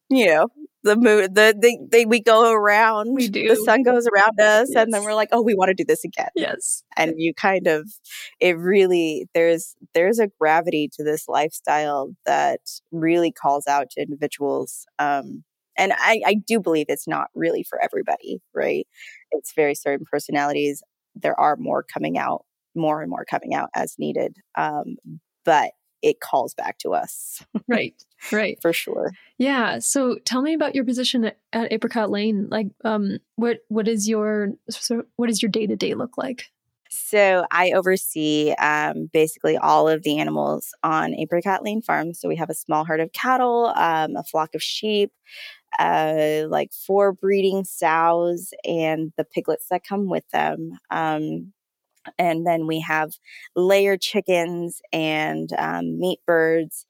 [0.10, 0.48] you know,
[0.86, 3.48] the moon the they, they we go around we do.
[3.48, 4.84] the sun goes around us yes.
[4.84, 6.30] and then we're like oh we want to do this again.
[6.36, 6.84] Yes.
[6.96, 7.90] And you kind of
[8.40, 12.60] it really there's there's a gravity to this lifestyle that
[12.92, 15.44] really calls out to individuals um
[15.78, 18.88] and I, I do believe it's not really for everybody right?
[19.32, 20.84] It's very certain personalities.
[21.16, 24.98] There are more coming out more and more coming out as needed um
[25.46, 27.44] but it calls back to us.
[27.68, 27.96] right.
[28.32, 28.60] Right.
[28.62, 29.12] For sure.
[29.38, 29.80] Yeah.
[29.80, 32.48] So tell me about your position at, at Apricot Lane.
[32.50, 34.54] Like, um, what what is your
[35.16, 36.52] what does your day to day look like?
[36.90, 42.14] So I oversee um, basically all of the animals on Apricot Lane Farm.
[42.14, 45.12] So we have a small herd of cattle, um, a flock of sheep,
[45.78, 50.78] uh, like four breeding sows, and the piglets that come with them.
[50.90, 51.54] Um,
[52.18, 53.12] and then we have
[53.56, 56.86] layer chickens and um, meat birds,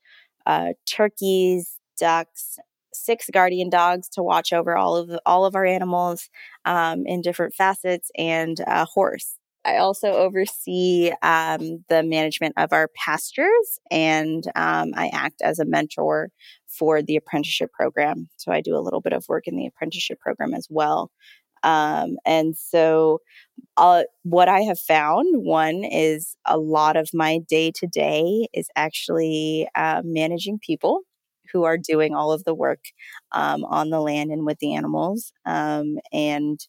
[0.46, 2.58] uh, turkeys, ducks,
[2.94, 6.30] six guardian dogs to watch over all of all of our animals
[6.66, 9.38] um, in different facets, and a horse.
[9.66, 15.66] I also oversee um, the management of our pastures, and um, I act as a
[15.66, 16.30] mentor
[16.68, 18.30] for the apprenticeship program.
[18.38, 21.12] So I do a little bit of work in the apprenticeship program as well.
[21.66, 23.22] Um, and so,
[23.78, 28.70] uh, what I have found one is a lot of my day to day is
[28.76, 31.02] actually uh, managing people
[31.54, 32.82] who are doing all of the work
[33.34, 35.32] um, on the land and with the animals.
[35.46, 36.60] Um, and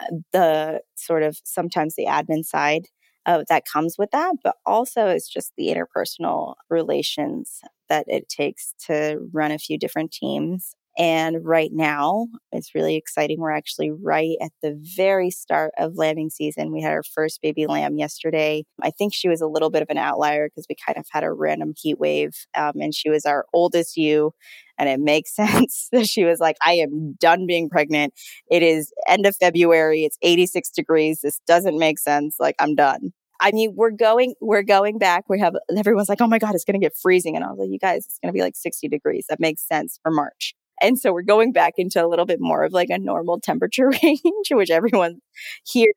[0.00, 2.86] uh, the sort of sometimes the admin side
[3.26, 8.74] uh, that comes with that, but also it's just the interpersonal relations that it takes
[8.86, 13.40] to run a few different teams and right now, it's really exciting.
[13.40, 16.70] We're actually right at the very start of lambing season.
[16.70, 18.64] We had our first baby lamb yesterday.
[18.82, 21.24] I think she was a little bit of an outlier because we kind of had
[21.24, 24.32] a random heat wave, um, and she was our oldest ewe.
[24.78, 28.12] And it makes sense that she was like, I am done being pregnant.
[28.50, 30.04] It is end of February.
[30.04, 31.20] It's 86 degrees.
[31.22, 32.36] This doesn't make sense.
[32.38, 33.12] Like, I'm done.
[33.40, 35.24] I mean, we're going, we're going back.
[35.28, 37.34] We have everyone's like, oh my God, it's going to get freezing.
[37.34, 39.26] And I was like, you guys, it's going to be like 60 degrees.
[39.28, 40.54] That makes sense for March.
[40.82, 43.90] And so we're going back into a little bit more of like a normal temperature
[44.02, 45.20] range, which everyone
[45.66, 45.92] here,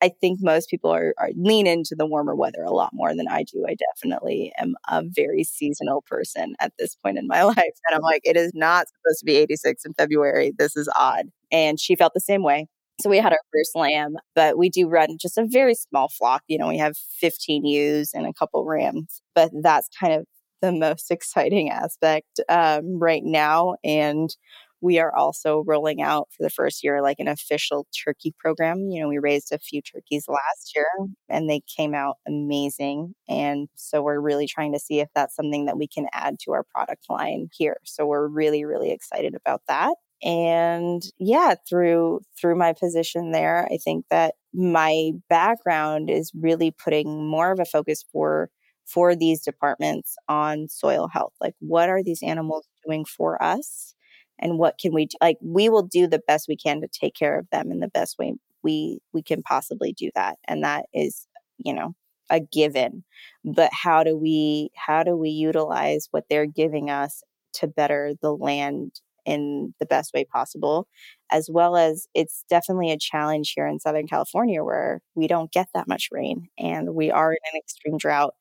[0.00, 3.26] I think most people are, are lean into the warmer weather a lot more than
[3.28, 3.64] I do.
[3.68, 7.56] I definitely am a very seasonal person at this point in my life.
[7.56, 10.52] And I'm like, it is not supposed to be 86 in February.
[10.56, 11.26] This is odd.
[11.50, 12.66] And she felt the same way.
[13.00, 16.42] So we had our first lamb, but we do run just a very small flock.
[16.48, 20.26] You know, we have 15 ewes and a couple rams, but that's kind of
[20.62, 23.76] the most exciting aspect um, right now.
[23.84, 24.34] And
[24.80, 28.88] we are also rolling out for the first year like an official turkey program.
[28.90, 30.86] You know, we raised a few turkeys last year
[31.28, 33.14] and they came out amazing.
[33.28, 36.52] And so we're really trying to see if that's something that we can add to
[36.52, 37.78] our product line here.
[37.84, 39.94] So we're really, really excited about that.
[40.22, 47.28] And yeah, through through my position there, I think that my background is really putting
[47.28, 48.50] more of a focus for
[48.88, 51.34] for these departments on soil health.
[51.40, 53.94] Like what are these animals doing for us?
[54.40, 55.16] and what can we do?
[55.20, 57.88] like we will do the best we can to take care of them in the
[57.88, 61.26] best way we we can possibly do that and that is
[61.58, 61.94] you know
[62.30, 63.04] a given
[63.44, 67.22] but how do we how do we utilize what they're giving us
[67.54, 70.86] to better the land in the best way possible
[71.30, 75.68] as well as it's definitely a challenge here in southern california where we don't get
[75.74, 78.34] that much rain and we are in an extreme drought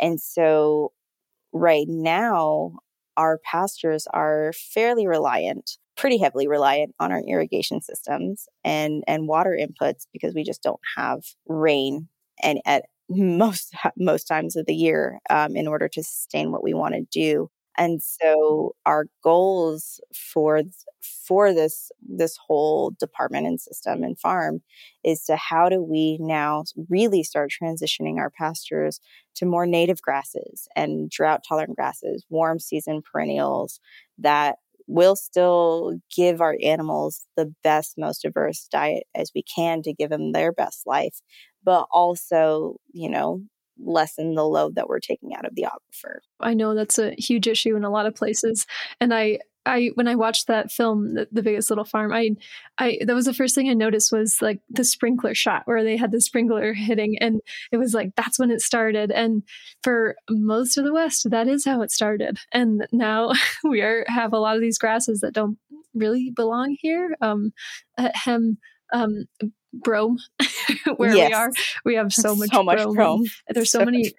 [0.00, 0.92] and so
[1.52, 2.72] right now
[3.16, 9.56] our pastures are fairly reliant, pretty heavily reliant on our irrigation systems and, and water
[9.58, 12.08] inputs because we just don't have rain
[12.42, 16.72] and at most most times of the year um, in order to sustain what we
[16.72, 20.62] want to do and so our goals for
[21.26, 24.62] for this this whole department and system and farm
[25.02, 29.00] is to how do we now really start transitioning our pastures
[29.36, 33.80] to more native grasses and drought tolerant grasses, warm season perennials
[34.18, 34.56] that
[34.86, 40.10] will still give our animals the best most diverse diet as we can to give
[40.10, 41.20] them their best life
[41.64, 43.40] but also you know
[43.78, 46.18] lessen the load that we're taking out of the aquifer.
[46.40, 48.66] I know that's a huge issue in a lot of places.
[49.00, 52.30] And I I when I watched that film, the, the, Biggest Little Farm, I
[52.78, 55.96] I that was the first thing I noticed was like the sprinkler shot where they
[55.96, 57.40] had the sprinkler hitting, and
[57.72, 59.10] it was like that's when it started.
[59.10, 59.42] And
[59.82, 62.38] for most of the West, that is how it started.
[62.52, 63.32] And now
[63.64, 65.58] we are have a lot of these grasses that don't
[65.94, 67.16] really belong here.
[67.20, 67.52] Um,
[67.96, 68.58] hem
[68.92, 69.24] um,
[69.82, 70.18] brome
[70.96, 71.28] where yes.
[71.28, 71.50] we are.
[71.84, 72.94] We have so much, so much brome.
[72.94, 73.24] brome.
[73.48, 74.12] There's so, so many,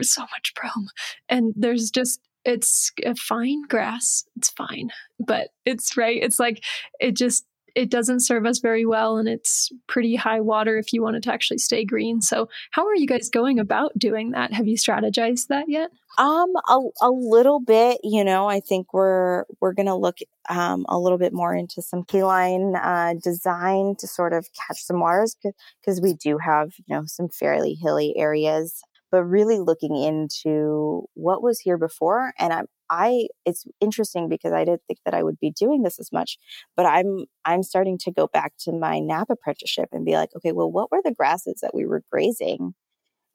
[0.00, 0.88] so much brome,
[1.28, 4.24] and there's just it's a fine grass.
[4.36, 4.90] It's fine,
[5.20, 6.18] but it's right.
[6.20, 6.62] It's like
[7.00, 7.44] it just
[7.74, 11.22] it doesn't serve us very well and it's pretty high water if you want it
[11.24, 12.20] to actually stay green.
[12.20, 14.52] So, how are you guys going about doing that?
[14.52, 15.90] Have you strategized that yet?
[16.18, 20.18] Um a, a little bit, you know, I think we're we're going to look
[20.48, 25.00] um, a little bit more into some keyline uh, design to sort of catch some
[25.00, 25.36] waters
[25.80, 31.42] because we do have, you know, some fairly hilly areas but really looking into what
[31.42, 35.38] was here before and i'm I it's interesting because I didn't think that I would
[35.40, 36.38] be doing this as much,
[36.76, 40.52] but I'm I'm starting to go back to my NAP apprenticeship and be like, okay,
[40.52, 42.74] well, what were the grasses that we were grazing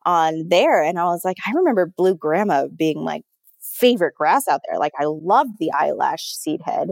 [0.06, 0.84] on there?
[0.84, 3.24] And I was like, I remember blue grama being like
[3.60, 4.80] favorite grass out there.
[4.80, 6.90] Like I loved the eyelash seed head.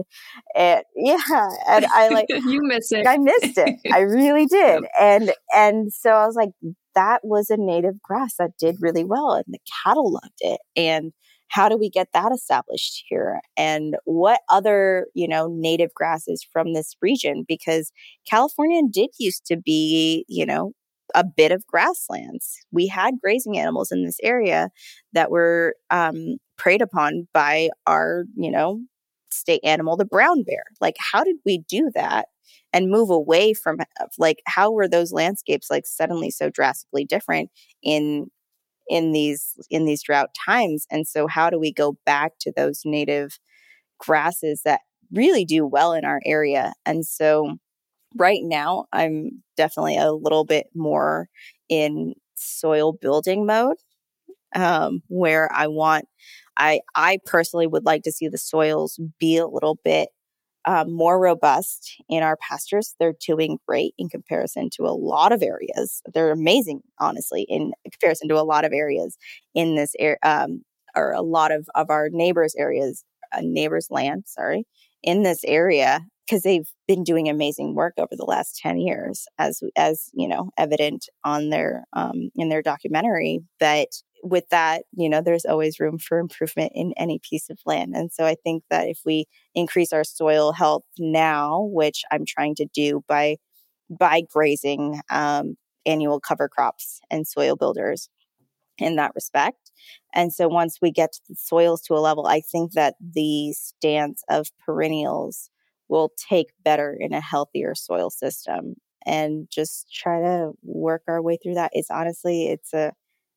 [0.56, 3.06] And yeah, and I like you miss it.
[3.06, 3.76] I missed it.
[3.92, 4.84] I really did.
[4.98, 6.50] And and so I was like,
[6.96, 10.60] that was a native grass that did really well and the cattle loved it.
[10.74, 11.12] And
[11.48, 13.40] how do we get that established here?
[13.56, 17.44] And what other you know native grasses from this region?
[17.46, 17.92] Because
[18.28, 20.72] california did used to be you know
[21.14, 22.58] a bit of grasslands.
[22.72, 24.70] We had grazing animals in this area
[25.12, 28.80] that were um, preyed upon by our you know
[29.32, 30.64] state animal the brown bear.
[30.80, 32.26] Like how did we do that
[32.72, 33.78] and move away from
[34.18, 37.50] like how were those landscapes like suddenly so drastically different
[37.82, 38.26] in
[38.88, 42.82] in these in these drought times and so how do we go back to those
[42.84, 43.38] native
[43.98, 44.80] grasses that
[45.12, 46.72] really do well in our area?
[46.86, 47.56] And so
[48.16, 51.28] right now i'm definitely a little bit more
[51.68, 53.76] in soil building mode
[54.54, 56.06] um, where i want
[56.56, 60.10] i i personally would like to see the soils be a little bit
[60.66, 62.94] um, more robust in our pastures.
[62.98, 66.02] They're doing great in comparison to a lot of areas.
[66.12, 69.16] They're amazing, honestly, in comparison to a lot of areas
[69.54, 70.62] in this area, um,
[70.94, 74.64] or a lot of, of our neighbors' areas, uh, neighbors' land, sorry,
[75.02, 79.62] in this area because they've been doing amazing work over the last 10 years as
[79.76, 83.88] as you know evident on their um, in their documentary but
[84.28, 87.94] with that, you know, there's always room for improvement in any piece of land.
[87.94, 92.54] And so I think that if we increase our soil health now, which I'm trying
[92.56, 93.36] to do by
[93.90, 95.56] by grazing um,
[95.86, 98.08] annual cover crops and soil builders
[98.78, 99.70] in that respect.
[100.14, 104.22] And so once we get the soils to a level, I think that the stance
[104.28, 105.50] of perennials
[105.88, 108.74] will take better in a healthier soil system
[109.04, 111.70] and just try to work our way through that.
[111.74, 112.92] It's honestly, it's a,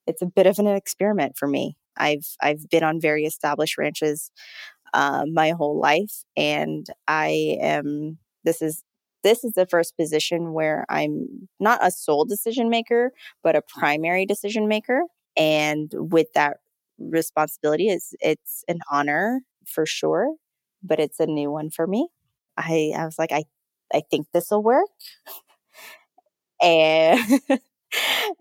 [0.10, 1.78] it's a bit of an experiment for me.
[1.98, 4.32] I've I've been on very established ranches
[4.94, 8.18] uh, my whole life, and I am.
[8.44, 8.84] This is
[9.24, 13.12] this is the first position where I'm not a sole decision maker,
[13.44, 15.02] but a primary decision maker.
[15.38, 16.58] And with that
[17.00, 20.36] responsibility, is it's an honor for sure,
[20.84, 22.08] but it's a new one for me.
[22.58, 23.44] I I was like, I
[23.94, 24.88] I think this will work,
[26.62, 27.20] and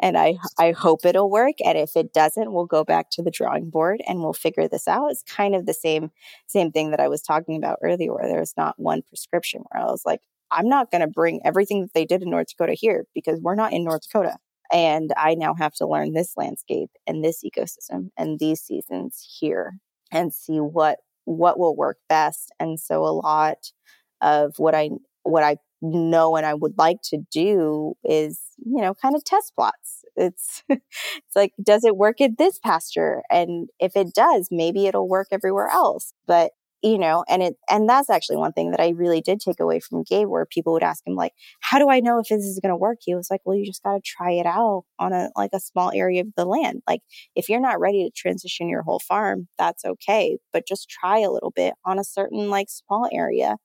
[0.03, 1.57] and I I hope it'll work.
[1.65, 4.89] And if it doesn't, we'll go back to the drawing board and we'll figure this
[4.89, 5.11] out.
[5.11, 6.11] It's kind of the same
[6.47, 9.63] same thing that I was talking about earlier, where there's not one prescription.
[9.71, 10.21] Where I was like,
[10.51, 13.55] I'm not going to bring everything that they did in North Dakota here because we're
[13.55, 14.37] not in North Dakota.
[14.73, 19.75] And I now have to learn this landscape and this ecosystem and these seasons here
[20.13, 22.53] and see what what will work best.
[22.61, 23.73] And so a lot
[24.21, 24.91] of what I
[25.23, 29.53] what I know and I would like to do is, you know, kind of test
[29.55, 30.05] plots.
[30.17, 33.23] It's it's like does it work at this pasture?
[33.31, 36.13] And if it does, maybe it'll work everywhere else.
[36.27, 36.53] But
[36.83, 39.81] you know and it and that's actually one thing that i really did take away
[39.81, 42.61] from gabe where people would ask him like how do i know if this is
[42.63, 45.13] going to work he was like well you just got to try it out on
[45.13, 47.01] a like a small area of the land like
[47.35, 51.31] if you're not ready to transition your whole farm that's okay but just try a
[51.31, 53.57] little bit on a certain like small area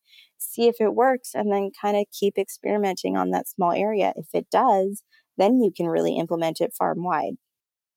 [0.43, 4.13] see if it works, and then kind of keep experimenting on that small area.
[4.15, 5.03] If it does,
[5.37, 7.33] then you can really implement it farm wide.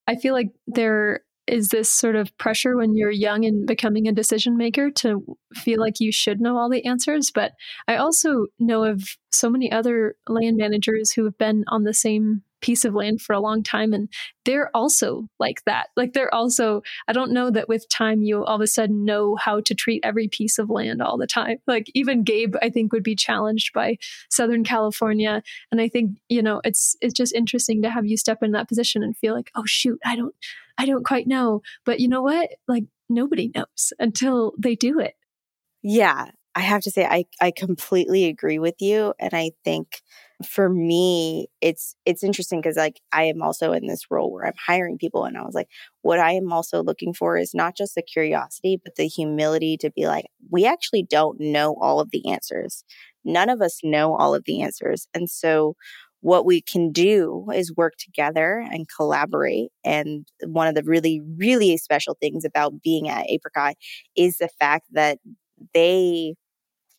[0.06, 4.12] I feel like there is this sort of pressure when you're young and becoming a
[4.12, 7.30] decision maker to feel like you should know all the answers.
[7.32, 7.52] But
[7.86, 12.42] I also know of so many other land managers who have been on the same
[12.66, 14.08] piece of land for a long time and
[14.44, 15.88] they're also like that.
[15.96, 19.36] Like they're also i don't know that with time you all of a sudden know
[19.36, 21.58] how to treat every piece of land all the time.
[21.66, 23.98] Like even gabe i think would be challenged by
[24.30, 28.42] southern california and i think you know it's it's just interesting to have you step
[28.42, 30.34] in that position and feel like oh shoot i don't
[30.78, 31.62] i don't quite know.
[31.84, 32.50] But you know what?
[32.66, 35.14] Like nobody knows until they do it.
[35.82, 40.00] Yeah i have to say i i completely agree with you and i think
[40.44, 44.52] for me it's it's interesting because like i am also in this role where i'm
[44.66, 45.68] hiring people and i was like
[46.02, 49.90] what i am also looking for is not just the curiosity but the humility to
[49.92, 52.84] be like we actually don't know all of the answers
[53.24, 55.74] none of us know all of the answers and so
[56.20, 59.68] what we can do is work together and collaborate.
[59.84, 63.74] And one of the really, really special things about being at Apricot
[64.16, 65.18] is the fact that
[65.72, 66.34] they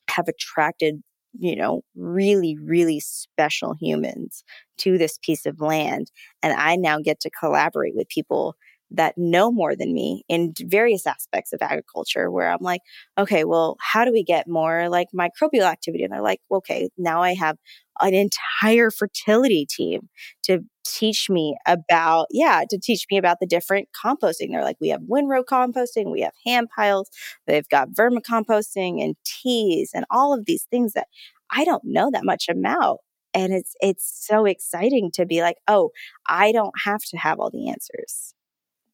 [0.10, 1.02] have attracted
[1.40, 4.44] you know, really, really special humans
[4.80, 6.12] to this piece of land.
[6.44, 8.56] And I now get to collaborate with people
[8.92, 12.82] that know more than me in various aspects of agriculture where I'm like,
[13.18, 16.04] okay, well, how do we get more like microbial activity?
[16.04, 17.58] And they're like, okay, now I have
[18.00, 20.10] an entire fertility team
[20.44, 24.52] to teach me about, yeah, to teach me about the different composting.
[24.52, 27.10] They're like, we have windrow composting, we have hand piles,
[27.46, 31.08] they've got vermicomposting and teas and all of these things that
[31.52, 33.00] I don't know that much about.
[33.34, 35.92] And it's it's so exciting to be like, oh,
[36.28, 38.34] I don't have to have all the answers.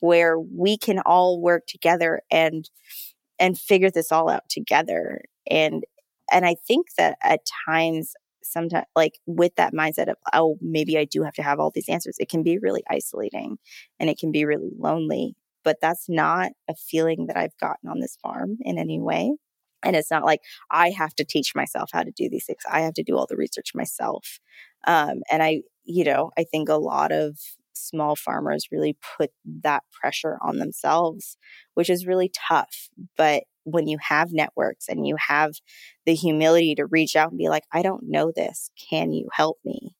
[0.03, 2.69] Where we can all work together and
[3.39, 5.21] and figure this all out together.
[5.49, 5.85] And
[6.29, 11.05] and I think that at times sometimes like with that mindset of oh maybe i
[11.05, 13.57] do have to have all these answers it can be really isolating
[14.01, 15.33] and it can be really lonely
[15.63, 19.31] but that's not a feeling that i've gotten on this farm in any way
[19.81, 20.41] and it's not like
[20.71, 23.27] i have to teach myself how to do these things i have to do all
[23.29, 24.39] the research myself
[24.87, 27.37] um, and i you know i think a lot of
[27.73, 29.31] small farmers really put
[29.63, 31.37] that pressure on themselves
[31.73, 35.53] which is really tough but when you have networks and you have
[36.05, 38.69] the humility to reach out and be like, I don't know this.
[38.89, 39.95] Can you help me?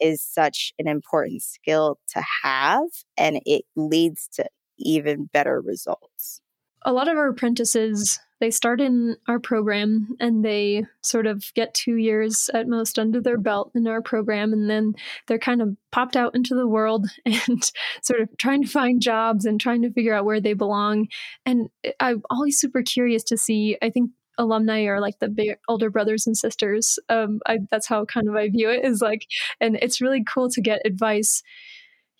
[0.00, 2.86] Is such an important skill to have.
[3.18, 4.46] And it leads to
[4.78, 6.40] even better results.
[6.82, 11.74] A lot of our apprentices they start in our program and they sort of get
[11.74, 14.94] two years at most under their belt in our program and then
[15.26, 17.70] they're kind of popped out into the world and
[18.02, 21.06] sort of trying to find jobs and trying to figure out where they belong.
[21.46, 21.68] And
[21.98, 26.26] i'm always super curious to see i think alumni are like the big older brothers
[26.26, 29.26] and sisters um, I, that's how kind of i view it is like
[29.60, 31.42] and it's really cool to get advice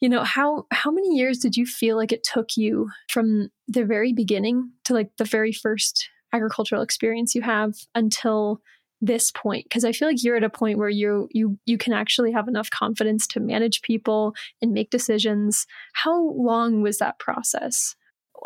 [0.01, 3.85] you know how how many years did you feel like it took you from the
[3.85, 8.61] very beginning to like the very first agricultural experience you have until
[9.03, 11.93] this point because i feel like you're at a point where you you you can
[11.93, 17.97] actually have enough confidence to manage people and make decisions how long was that process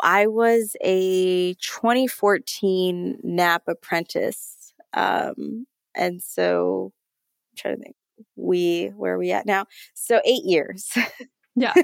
[0.01, 6.93] i was a 2014 nap apprentice um and so
[7.51, 7.95] i'm trying to think
[8.35, 9.65] we where are we at now?
[9.93, 10.89] So eight years.
[11.55, 11.73] yeah.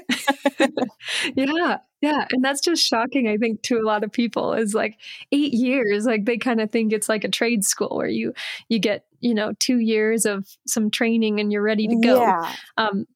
[1.34, 1.78] yeah.
[2.00, 2.26] Yeah.
[2.32, 4.98] And that's just shocking, I think, to a lot of people is like
[5.30, 6.04] eight years.
[6.04, 8.34] Like they kind of think it's like a trade school where you
[8.68, 12.20] you get, you know, two years of some training and you're ready to go.
[12.20, 12.52] Yeah.
[12.76, 13.06] Um,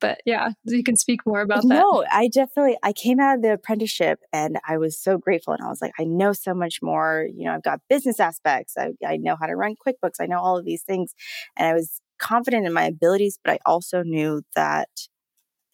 [0.00, 1.68] but yeah, you can speak more about that.
[1.68, 5.62] No, I definitely I came out of the apprenticeship and I was so grateful and
[5.62, 7.26] I was like, I know so much more.
[7.32, 8.74] You know, I've got business aspects.
[8.76, 10.20] I, I know how to run QuickBooks.
[10.20, 11.14] I know all of these things.
[11.56, 14.88] And I was confident in my abilities, but I also knew that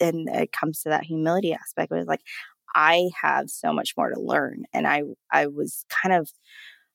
[0.03, 1.91] and it comes to that humility aspect.
[1.91, 2.21] It was like,
[2.75, 4.63] I have so much more to learn.
[4.73, 6.31] And I I was kind of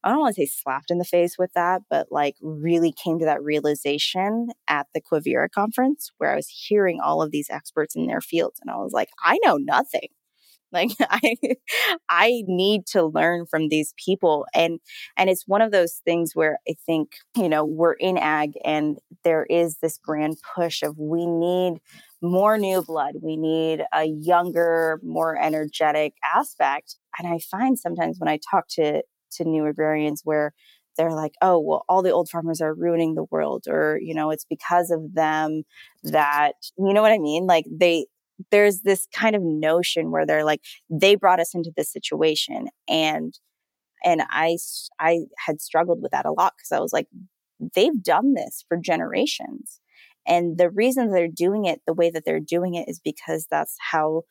[0.04, 3.18] I don't want to say slapped in the face with that, but like really came
[3.18, 7.96] to that realization at the Quivira conference where I was hearing all of these experts
[7.96, 8.60] in their fields.
[8.60, 10.08] And I was like, I know nothing.
[10.72, 11.34] Like I
[12.08, 14.46] I need to learn from these people.
[14.54, 14.80] And
[15.16, 18.98] and it's one of those things where I think, you know, we're in ag and
[19.24, 21.78] there is this grand push of we need
[22.22, 23.14] more new blood.
[23.22, 26.96] We need a younger, more energetic aspect.
[27.18, 29.02] And I find sometimes when I talk to
[29.32, 30.52] to new agrarians where
[30.96, 34.30] they're like, oh, well, all the old farmers are ruining the world, or, you know,
[34.30, 35.62] it's because of them
[36.02, 37.46] that, you know what I mean?
[37.46, 38.06] Like they,
[38.50, 42.68] there's this kind of notion where they're like, they brought us into this situation.
[42.88, 43.38] And,
[44.04, 44.58] and I,
[45.00, 47.08] I had struggled with that a lot because I was like,
[47.74, 49.80] they've done this for generations.
[50.26, 53.76] And the reason they're doing it the way that they're doing it is because that's
[53.90, 54.22] how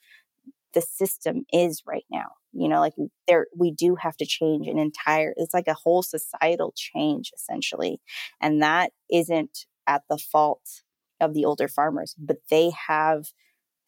[0.74, 2.93] the system is right now you know like
[3.28, 7.99] there we do have to change an entire it's like a whole societal change essentially
[8.41, 10.84] and that isn't at the fault
[11.22, 13.28] of the older farmers but they have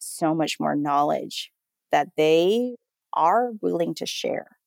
[0.00, 1.52] so much more knowledge
[1.92, 2.76] that they
[3.14, 4.58] are willing to share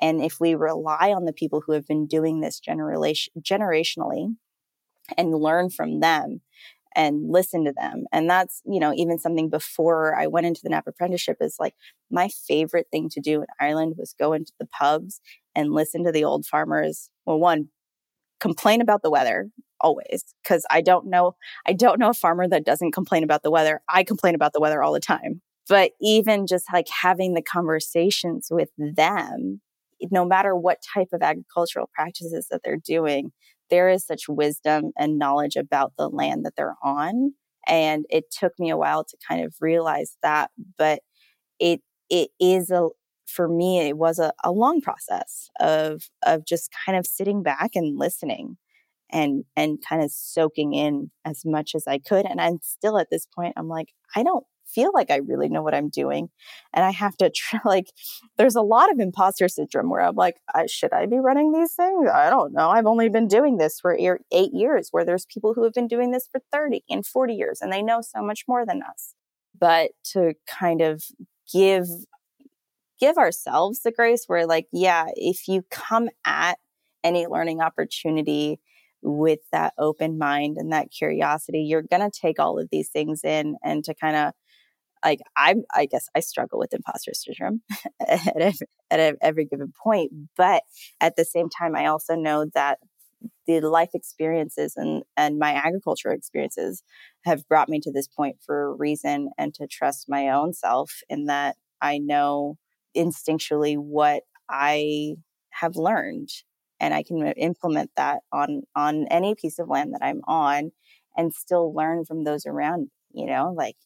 [0.00, 4.34] and if we rely on the people who have been doing this generation generationally
[5.16, 6.40] and learn from them
[6.96, 8.04] and listen to them.
[8.12, 11.74] And that's, you know, even something before I went into the NAP apprenticeship is like
[12.10, 15.20] my favorite thing to do in Ireland was go into the pubs
[15.54, 17.10] and listen to the old farmers.
[17.26, 17.68] Well, one,
[18.40, 22.64] complain about the weather always because I don't know I don't know a farmer that
[22.64, 23.82] doesn't complain about the weather.
[23.88, 25.42] I complain about the weather all the time.
[25.68, 29.60] But even just like having the conversations with them,
[30.10, 33.32] no matter what type of agricultural practices that they're doing,
[33.70, 37.32] there is such wisdom and knowledge about the land that they're on.
[37.66, 41.00] And it took me a while to kind of realize that, but
[41.58, 42.88] it it is a
[43.26, 47.70] for me it was a, a long process of of just kind of sitting back
[47.74, 48.58] and listening
[49.14, 52.26] and and kind of soaking in as much as I could.
[52.26, 55.62] And I'm still at this point, I'm like, I don't feel like I really know
[55.62, 56.30] what I'm doing.
[56.72, 57.30] And I have to
[57.64, 57.92] like,
[58.36, 61.74] there's a lot of imposter syndrome where I'm like, I, should I be running these
[61.74, 62.10] things?
[62.12, 62.70] I don't know.
[62.70, 63.96] I've only been doing this for
[64.32, 67.60] eight years, where there's people who have been doing this for 30 and 40 years,
[67.60, 69.14] and they know so much more than us.
[69.56, 71.04] But to kind of
[71.52, 71.86] give,
[72.98, 76.58] give ourselves the grace where like, yeah, if you come at
[77.04, 78.58] any learning opportunity
[79.04, 83.22] with that open mind and that curiosity, you're going to take all of these things
[83.22, 84.32] in and to kind of
[85.04, 87.60] like I, I guess I struggle with imposter syndrome
[88.00, 90.12] at, every, at every given point.
[90.36, 90.62] But
[91.00, 92.78] at the same time, I also know that
[93.46, 96.82] the life experiences and, and my agriculture experiences
[97.24, 101.00] have brought me to this point for a reason and to trust my own self
[101.08, 102.56] in that I know
[102.96, 105.16] instinctually what I
[105.50, 106.30] have learned
[106.84, 110.70] and I can implement that on on any piece of land that I'm on
[111.16, 113.76] and still learn from those around, you know, like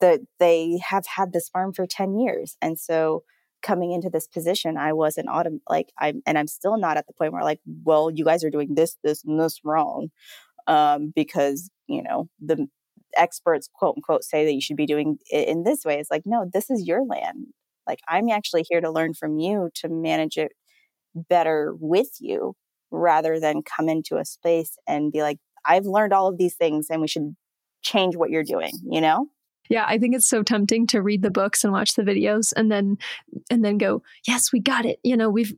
[0.00, 2.56] that they have had this farm for 10 years.
[2.62, 3.24] And so
[3.60, 7.12] coming into this position, I wasn't autumn like I'm and I'm still not at the
[7.12, 10.10] point where like, well, you guys are doing this, this, and this wrong.
[10.68, 12.68] Um, because, you know, the
[13.16, 15.98] experts quote unquote say that you should be doing it in this way.
[15.98, 17.48] It's like, no, this is your land.
[17.84, 20.52] Like I'm actually here to learn from you to manage it
[21.14, 22.54] better with you
[22.90, 26.88] rather than come into a space and be like, I've learned all of these things
[26.90, 27.34] and we should
[27.82, 29.26] change what you're doing, you know?
[29.68, 32.72] Yeah, I think it's so tempting to read the books and watch the videos and
[32.72, 32.98] then
[33.50, 35.54] and then go, "Yes, we got it." You know, we've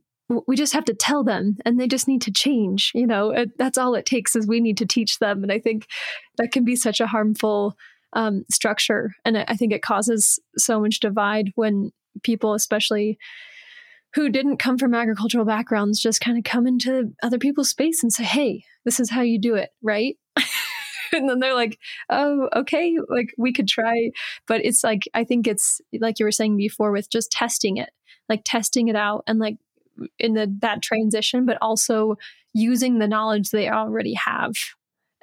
[0.47, 3.49] we just have to tell them and they just need to change you know it,
[3.57, 5.85] that's all it takes is we need to teach them and i think
[6.37, 7.75] that can be such a harmful
[8.13, 11.91] um, structure and i think it causes so much divide when
[12.23, 13.17] people especially
[14.15, 18.11] who didn't come from agricultural backgrounds just kind of come into other people's space and
[18.13, 20.17] say hey this is how you do it right
[21.13, 24.11] and then they're like, oh, okay, like we could try.
[24.47, 27.91] But it's like, I think it's like you were saying before with just testing it,
[28.27, 29.57] like testing it out and like
[30.19, 32.15] in the that transition, but also
[32.53, 34.53] using the knowledge they already have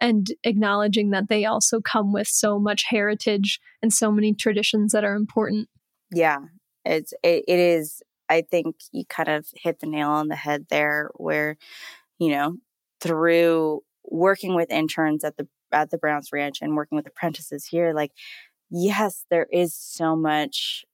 [0.01, 5.05] and acknowledging that they also come with so much heritage and so many traditions that
[5.05, 5.68] are important.
[6.12, 6.38] Yeah,
[6.84, 8.03] it's it, it is.
[8.31, 11.57] I think you kind of hit the nail on the head there, where
[12.18, 12.57] you know
[13.01, 17.93] through working with interns at the at the Browns Ranch and working with apprentices here,
[17.93, 18.12] like
[18.70, 20.85] yes, there is so much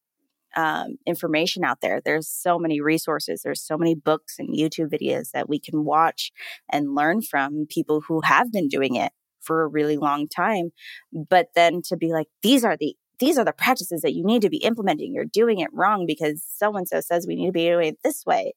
[0.56, 2.00] um, information out there.
[2.02, 3.42] There's so many resources.
[3.42, 6.32] There's so many books and YouTube videos that we can watch
[6.72, 9.12] and learn from people who have been doing it
[9.42, 10.70] for a really long time.
[11.12, 14.42] But then to be like, these are the these are the practices that you need
[14.42, 15.14] to be implementing.
[15.14, 17.98] You're doing it wrong because so and so says we need to be doing it
[18.04, 18.54] this way.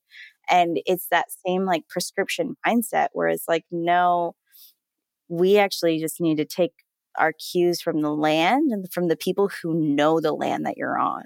[0.49, 4.36] And it's that same like prescription mindset where it's like, no,
[5.28, 6.72] we actually just need to take
[7.18, 10.97] our cues from the land and from the people who know the land that you're
[10.97, 11.24] on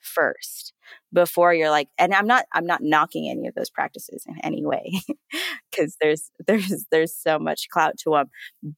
[0.00, 0.74] first
[1.12, 4.64] before you're like and i'm not i'm not knocking any of those practices in any
[4.64, 4.92] way
[5.70, 8.26] because there's there's there's so much clout to them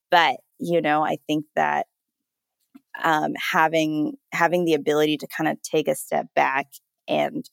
[0.09, 1.87] but you know i think that
[3.03, 6.67] um, having having the ability to kind of take a step back
[7.09, 7.49] and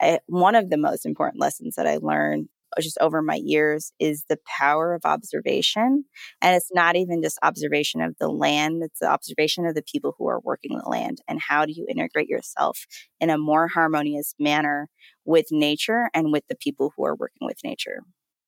[0.00, 4.24] I, one of the most important lessons that i learned just over my years is
[4.28, 6.04] the power of observation.
[6.40, 10.14] And it's not even just observation of the land, it's the observation of the people
[10.18, 11.18] who are working the land.
[11.26, 12.86] And how do you integrate yourself
[13.20, 14.88] in a more harmonious manner
[15.24, 18.02] with nature and with the people who are working with nature?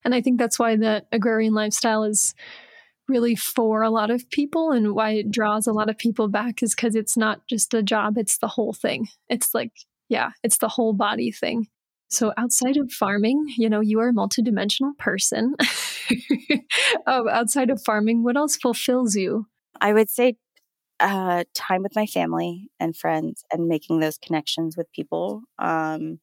[0.04, 2.34] And I think that's why the agrarian lifestyle is
[3.12, 6.62] really for a lot of people and why it draws a lot of people back
[6.62, 9.08] is because it's not just a job, it's the whole thing.
[9.28, 9.72] It's like,
[10.08, 11.66] yeah, it's the whole body thing.
[12.08, 15.54] So, outside of farming, you know, you are a multidimensional person.
[17.06, 19.46] um, outside of farming, what else fulfills you?
[19.80, 20.36] I would say
[21.00, 25.42] uh, time with my family and friends and making those connections with people.
[25.58, 26.20] Um,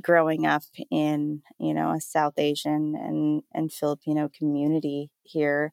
[0.00, 5.72] growing up in, you know, a South Asian and, and Filipino community here,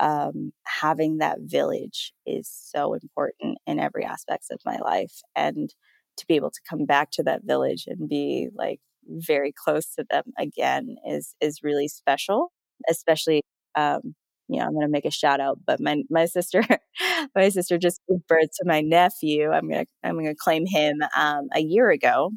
[0.00, 5.20] um, having that village is so important in every aspect of my life.
[5.36, 5.72] And
[6.16, 10.04] to be able to come back to that village and be like very close to
[10.10, 12.52] them again is is really special
[12.88, 13.42] especially
[13.74, 14.14] um
[14.48, 16.62] you know i'm going to make a shout out but my my sister
[17.34, 21.48] my sister just gave birth to my nephew i'm to i'm to claim him um
[21.54, 22.30] a year ago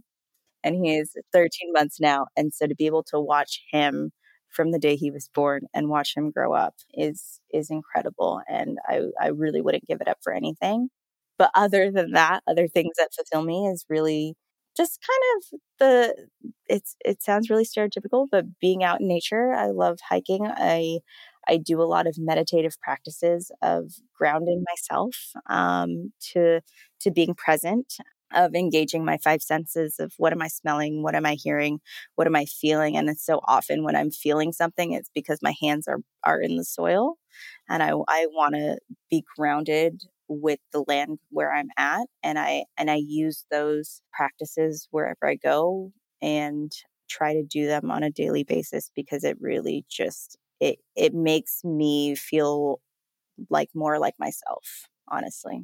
[0.64, 4.12] and he is 13 months now and so to be able to watch him
[4.50, 8.78] from the day he was born and watch him grow up is is incredible and
[8.88, 10.90] i i really wouldn't give it up for anything
[11.38, 14.36] but other than that, other things that fulfill me is really
[14.76, 16.28] just kind of the
[16.68, 19.54] it's it sounds really stereotypical, but being out in nature.
[19.54, 20.48] I love hiking.
[20.48, 21.00] I
[21.48, 25.16] I do a lot of meditative practices of grounding myself
[25.50, 26.62] um, to
[27.02, 27.96] to being present,
[28.34, 31.80] of engaging my five senses of what am I smelling, what am I hearing,
[32.16, 35.54] what am I feeling, and it's so often when I'm feeling something, it's because my
[35.62, 37.16] hands are are in the soil,
[37.70, 38.78] and I I want to
[39.10, 44.88] be grounded with the land where I'm at and I and I use those practices
[44.92, 46.72] wherever I go and
[47.10, 51.64] try to do them on a daily basis because it really just it it makes
[51.64, 52.82] me feel
[53.50, 55.64] like more like myself honestly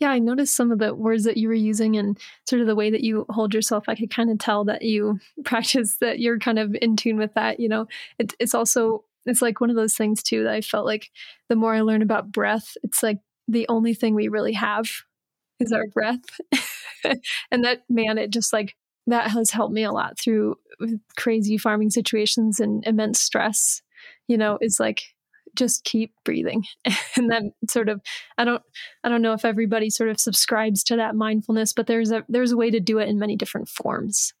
[0.00, 2.74] yeah i noticed some of the words that you were using and sort of the
[2.74, 6.38] way that you hold yourself i could kind of tell that you practice that you're
[6.38, 7.86] kind of in tune with that you know
[8.18, 11.10] it, it's also it's like one of those things too that i felt like
[11.48, 14.88] the more i learn about breath it's like the only thing we really have
[15.60, 16.24] is our breath.
[17.50, 18.76] and that, man, it just like,
[19.06, 20.86] that has helped me a lot through uh,
[21.16, 23.82] crazy farming situations and immense stress.
[24.28, 25.02] You know, is like,
[25.54, 26.64] just keep breathing
[27.16, 28.00] and then sort of
[28.38, 28.62] i don't
[29.04, 32.52] i don't know if everybody sort of subscribes to that mindfulness but there's a there's
[32.52, 34.32] a way to do it in many different forms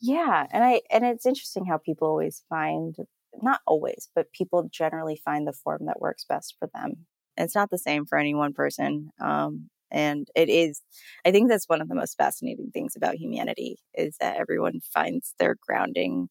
[0.00, 2.96] yeah and i and it's interesting how people always find
[3.42, 7.70] not always but people generally find the form that works best for them it's not
[7.70, 9.10] the same for any one person.
[9.20, 10.80] Um, and it is,
[11.24, 15.34] I think that's one of the most fascinating things about humanity is that everyone finds
[15.38, 16.28] their grounding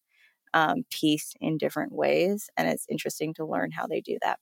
[0.53, 2.49] um, piece in different ways.
[2.57, 4.39] And it's interesting to learn how they do that.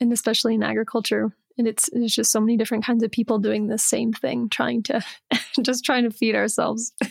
[0.00, 3.66] And especially in agriculture, and it's it's just so many different kinds of people doing
[3.66, 5.04] the same thing, trying to
[5.62, 6.92] just trying to feed ourselves.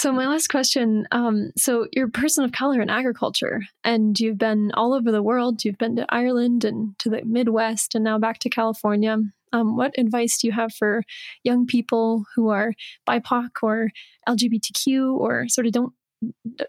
[0.00, 4.38] So, my last question um, so, you're a person of color in agriculture, and you've
[4.38, 5.62] been all over the world.
[5.62, 9.18] You've been to Ireland and to the Midwest, and now back to California.
[9.52, 11.02] Um, what advice do you have for
[11.44, 12.72] young people who are
[13.06, 13.90] BIPOC or
[14.26, 15.92] LGBTQ or sort of don't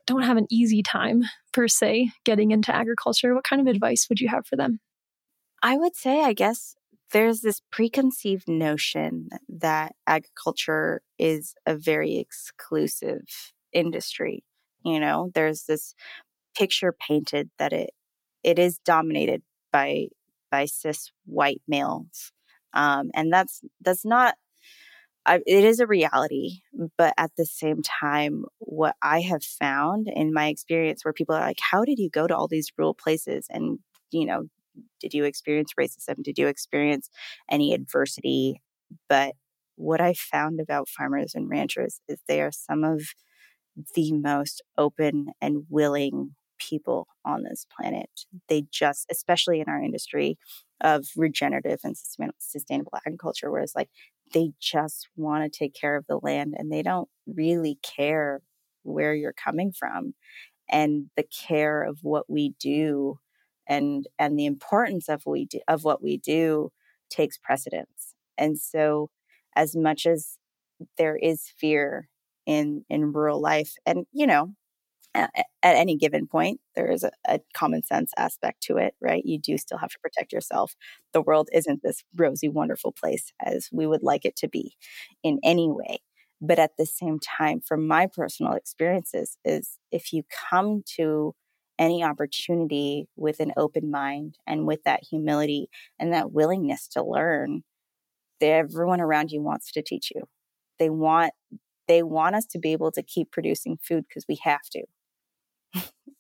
[0.06, 1.24] don't have an easy time
[1.54, 3.34] per se getting into agriculture?
[3.34, 4.80] What kind of advice would you have for them?
[5.62, 6.76] I would say, I guess,
[7.12, 13.24] there's this preconceived notion that agriculture is a very exclusive
[13.74, 14.44] industry.
[14.84, 15.94] You know, there's this
[16.58, 17.92] picture painted that it
[18.44, 20.08] it is dominated by
[20.50, 22.32] by cis white males,
[22.74, 24.36] um, and that's that's not.
[25.26, 26.62] I, it is a reality,
[26.98, 31.42] but at the same time, what I have found in my experience, where people are
[31.42, 33.80] like, "How did you go to all these rural places?" and
[34.12, 34.46] you know,
[35.00, 36.24] did you experience racism?
[36.24, 37.10] Did you experience
[37.50, 38.62] any adversity?
[39.10, 39.36] But
[39.76, 43.02] what I found about farmers and ranchers is they are some of
[43.96, 48.10] the most open and willing people on this planet.
[48.50, 50.38] They just, especially in our industry
[50.82, 51.96] of regenerative and
[52.40, 53.90] sustainable agriculture, where it's like
[54.34, 58.42] they just want to take care of the land and they don't really care
[58.84, 60.14] where you're coming from.
[60.72, 63.20] And the care of what we do
[63.68, 66.72] and and the importance of we do, of what we do
[67.10, 68.16] takes precedence.
[68.38, 69.10] And so
[69.56, 70.38] as much as
[70.98, 72.10] there is fear
[72.46, 74.54] in in rural life and you know
[75.14, 75.30] at,
[75.64, 79.26] any given point there is a, a, common sense aspect to it right?
[79.26, 80.76] You do still have to protect yourself.
[81.14, 84.76] The world isn't this rosy wonderful place as we would like it to be
[85.24, 86.00] in any way.
[86.42, 91.36] But at the same time from my personal experiences is if you come to
[91.78, 97.64] any opportunity with an open mind and with that humility and that willingness to learn
[98.50, 100.24] everyone around you wants to teach you.
[100.80, 101.34] They want
[101.88, 104.84] they want us to be able to keep producing food because we have to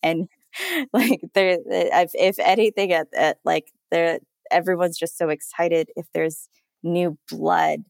[0.04, 0.28] and
[0.93, 6.06] like there eh, if if anything at, at like there everyone's just so excited if
[6.14, 6.49] there's
[6.84, 7.82] new blood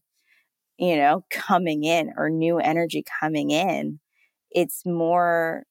[0.78, 3.98] you know coming in or new energy coming in
[4.50, 5.64] it's more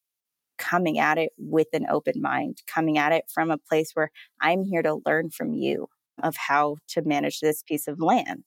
[0.58, 4.12] coming at it with an open mind coming at it from a place where
[4.42, 5.88] i'm here to learn from you
[6.24, 8.46] of how to manage this piece of land.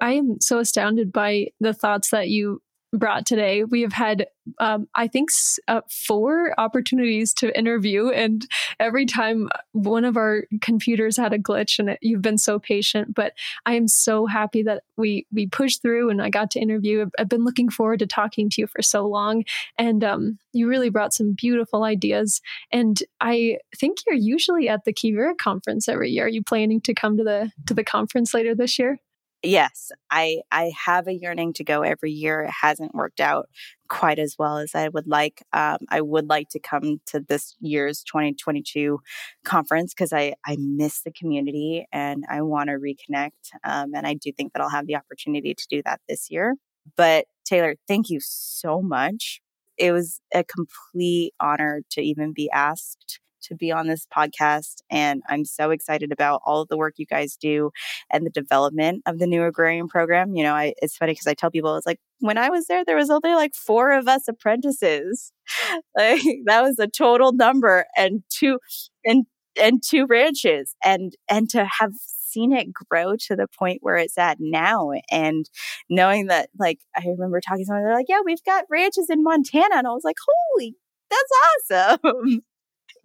[0.00, 2.60] I am so astounded by the thoughts that you
[2.96, 3.64] brought today.
[3.64, 4.26] We have had,
[4.58, 5.30] um, I think,
[5.68, 8.46] uh, four opportunities to interview, and
[8.78, 13.14] every time one of our computers had a glitch, and it, you've been so patient.
[13.14, 13.32] But
[13.64, 17.02] I am so happy that we we pushed through, and I got to interview.
[17.02, 19.44] I've, I've been looking forward to talking to you for so long,
[19.78, 22.40] and um, you really brought some beautiful ideas.
[22.72, 26.26] And I think you're usually at the Quivira conference every year.
[26.26, 28.98] Are you planning to come to the to the conference later this year?
[29.46, 32.42] Yes, I I have a yearning to go every year.
[32.42, 33.48] It hasn't worked out
[33.88, 35.42] quite as well as I would like.
[35.52, 39.00] Um, I would like to come to this year's 2022
[39.44, 43.52] conference because I I miss the community and I want to reconnect.
[43.64, 46.56] Um, and I do think that I'll have the opportunity to do that this year.
[46.96, 49.40] But Taylor, thank you so much.
[49.78, 54.76] It was a complete honor to even be asked to be on this podcast.
[54.90, 57.70] And I'm so excited about all of the work you guys do
[58.10, 60.34] and the development of the new agrarian program.
[60.34, 62.84] You know, I, it's funny because I tell people, it's like when I was there,
[62.84, 65.32] there was only like four of us apprentices.
[65.96, 68.58] like that was a total number and two,
[69.04, 69.26] and,
[69.60, 71.92] and two ranches and, and to have
[72.36, 74.90] seen it grow to the point where it's at now.
[75.10, 75.48] And
[75.88, 79.22] knowing that, like, I remember talking to someone, they're like, yeah, we've got ranches in
[79.22, 79.76] Montana.
[79.76, 80.16] And I was like,
[80.54, 80.76] holy,
[81.10, 82.40] that's awesome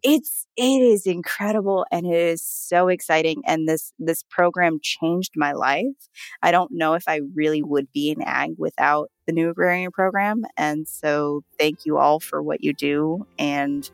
[0.03, 5.53] it's it is incredible and it is so exciting and this this program changed my
[5.53, 5.85] life.
[6.41, 10.43] I don't know if i really would be in ag without the new agrarian program
[10.57, 13.89] and so thank you all for what you do and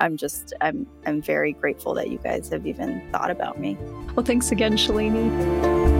[0.00, 3.76] i'm just i'm i'm very grateful that you guys have even thought about me.
[4.14, 5.99] Well thanks again shalini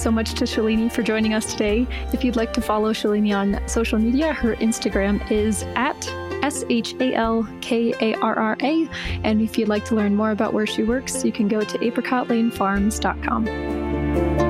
[0.00, 1.86] so much to Shalini for joining us today.
[2.12, 6.08] If you'd like to follow Shalini on social media, her Instagram is at
[6.42, 8.88] S H A L K A R R A.
[9.24, 11.78] And if you'd like to learn more about where she works, you can go to
[11.78, 14.49] apricotlanefarms.com.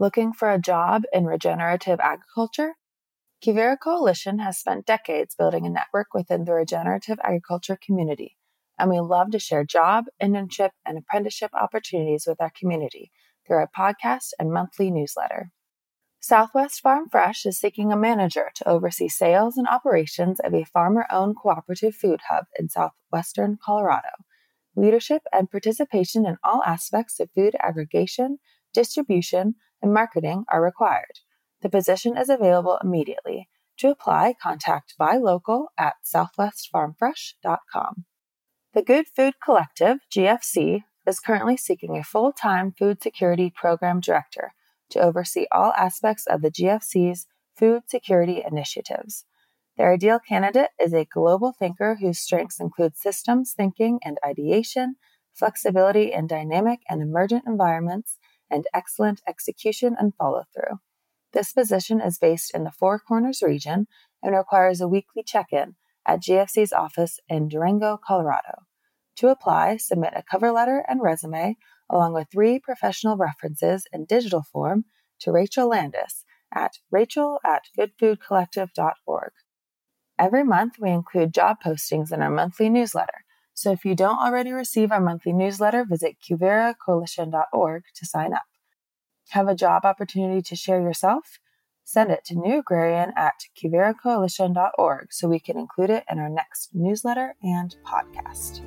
[0.00, 2.74] Looking for a job in regenerative agriculture?
[3.44, 8.36] Quivira Coalition has spent decades building a network within the regenerative agriculture community,
[8.78, 13.10] and we love to share job, internship, and apprenticeship opportunities with our community
[13.44, 15.50] through our podcast and monthly newsletter.
[16.20, 21.06] Southwest Farm Fresh is seeking a manager to oversee sales and operations of a farmer
[21.10, 24.10] owned cooperative food hub in southwestern Colorado.
[24.76, 28.38] Leadership and participation in all aspects of food aggregation,
[28.72, 31.20] distribution, and marketing are required.
[31.62, 33.48] The position is available immediately.
[33.78, 38.04] To apply, contact Buy Local at southwestfarmfresh.com.
[38.74, 44.52] The Good Food Collective, GFC, is currently seeking a full time food security program director
[44.90, 47.26] to oversee all aspects of the GFC's
[47.56, 49.24] food security initiatives.
[49.76, 54.96] Their ideal candidate is a global thinker whose strengths include systems thinking and ideation,
[55.32, 58.17] flexibility in dynamic and emergent environments,
[58.50, 60.78] and excellent execution and follow through.
[61.32, 63.86] This position is based in the Four Corners region
[64.22, 65.76] and requires a weekly check in
[66.06, 68.62] at GFC's office in Durango, Colorado.
[69.16, 71.56] To apply, submit a cover letter and resume
[71.90, 74.84] along with three professional references in digital form
[75.20, 76.24] to Rachel Landis
[76.54, 79.32] at rachel at goodfoodcollective.org.
[80.18, 83.24] Every month, we include job postings in our monthly newsletter.
[83.58, 88.44] So if you don't already receive our monthly newsletter, visit quiviracoalition.org to sign up.
[89.30, 91.40] Have a job opportunity to share yourself?
[91.82, 97.34] Send it to newagrarian at quiviracoalition.org so we can include it in our next newsletter
[97.42, 98.62] and podcast.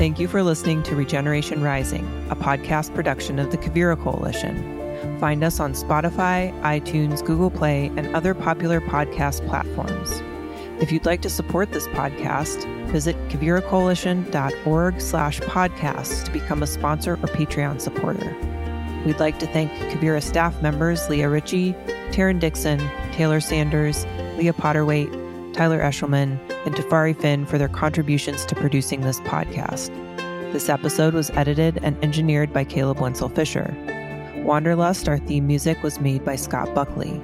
[0.00, 5.18] Thank you for listening to Regeneration Rising, a podcast production of the Quivira Coalition.
[5.20, 10.10] Find us on Spotify, iTunes, Google Play, and other popular podcast platforms.
[10.82, 17.12] If you'd like to support this podcast, visit quiviracoalition.org slash podcasts to become a sponsor
[17.12, 18.34] or Patreon supporter.
[19.04, 21.74] We'd like to thank Quivira staff members Leah Ritchie,
[22.10, 22.78] Taryn Dixon,
[23.12, 24.06] Taylor Sanders,
[24.38, 25.29] Leah Potterwaite,
[25.60, 29.88] Tyler Eshelman, and Tafari Finn for their contributions to producing this podcast.
[30.54, 33.76] This episode was edited and engineered by Caleb Wenzel Fisher.
[34.36, 37.20] Wanderlust, our theme music, was made by Scott Buckley.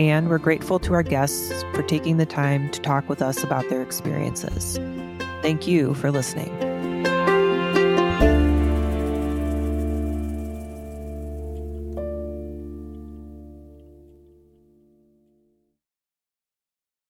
[0.00, 3.68] And we're grateful to our guests for taking the time to talk with us about
[3.68, 4.80] their experiences.
[5.40, 6.50] Thank you for listening.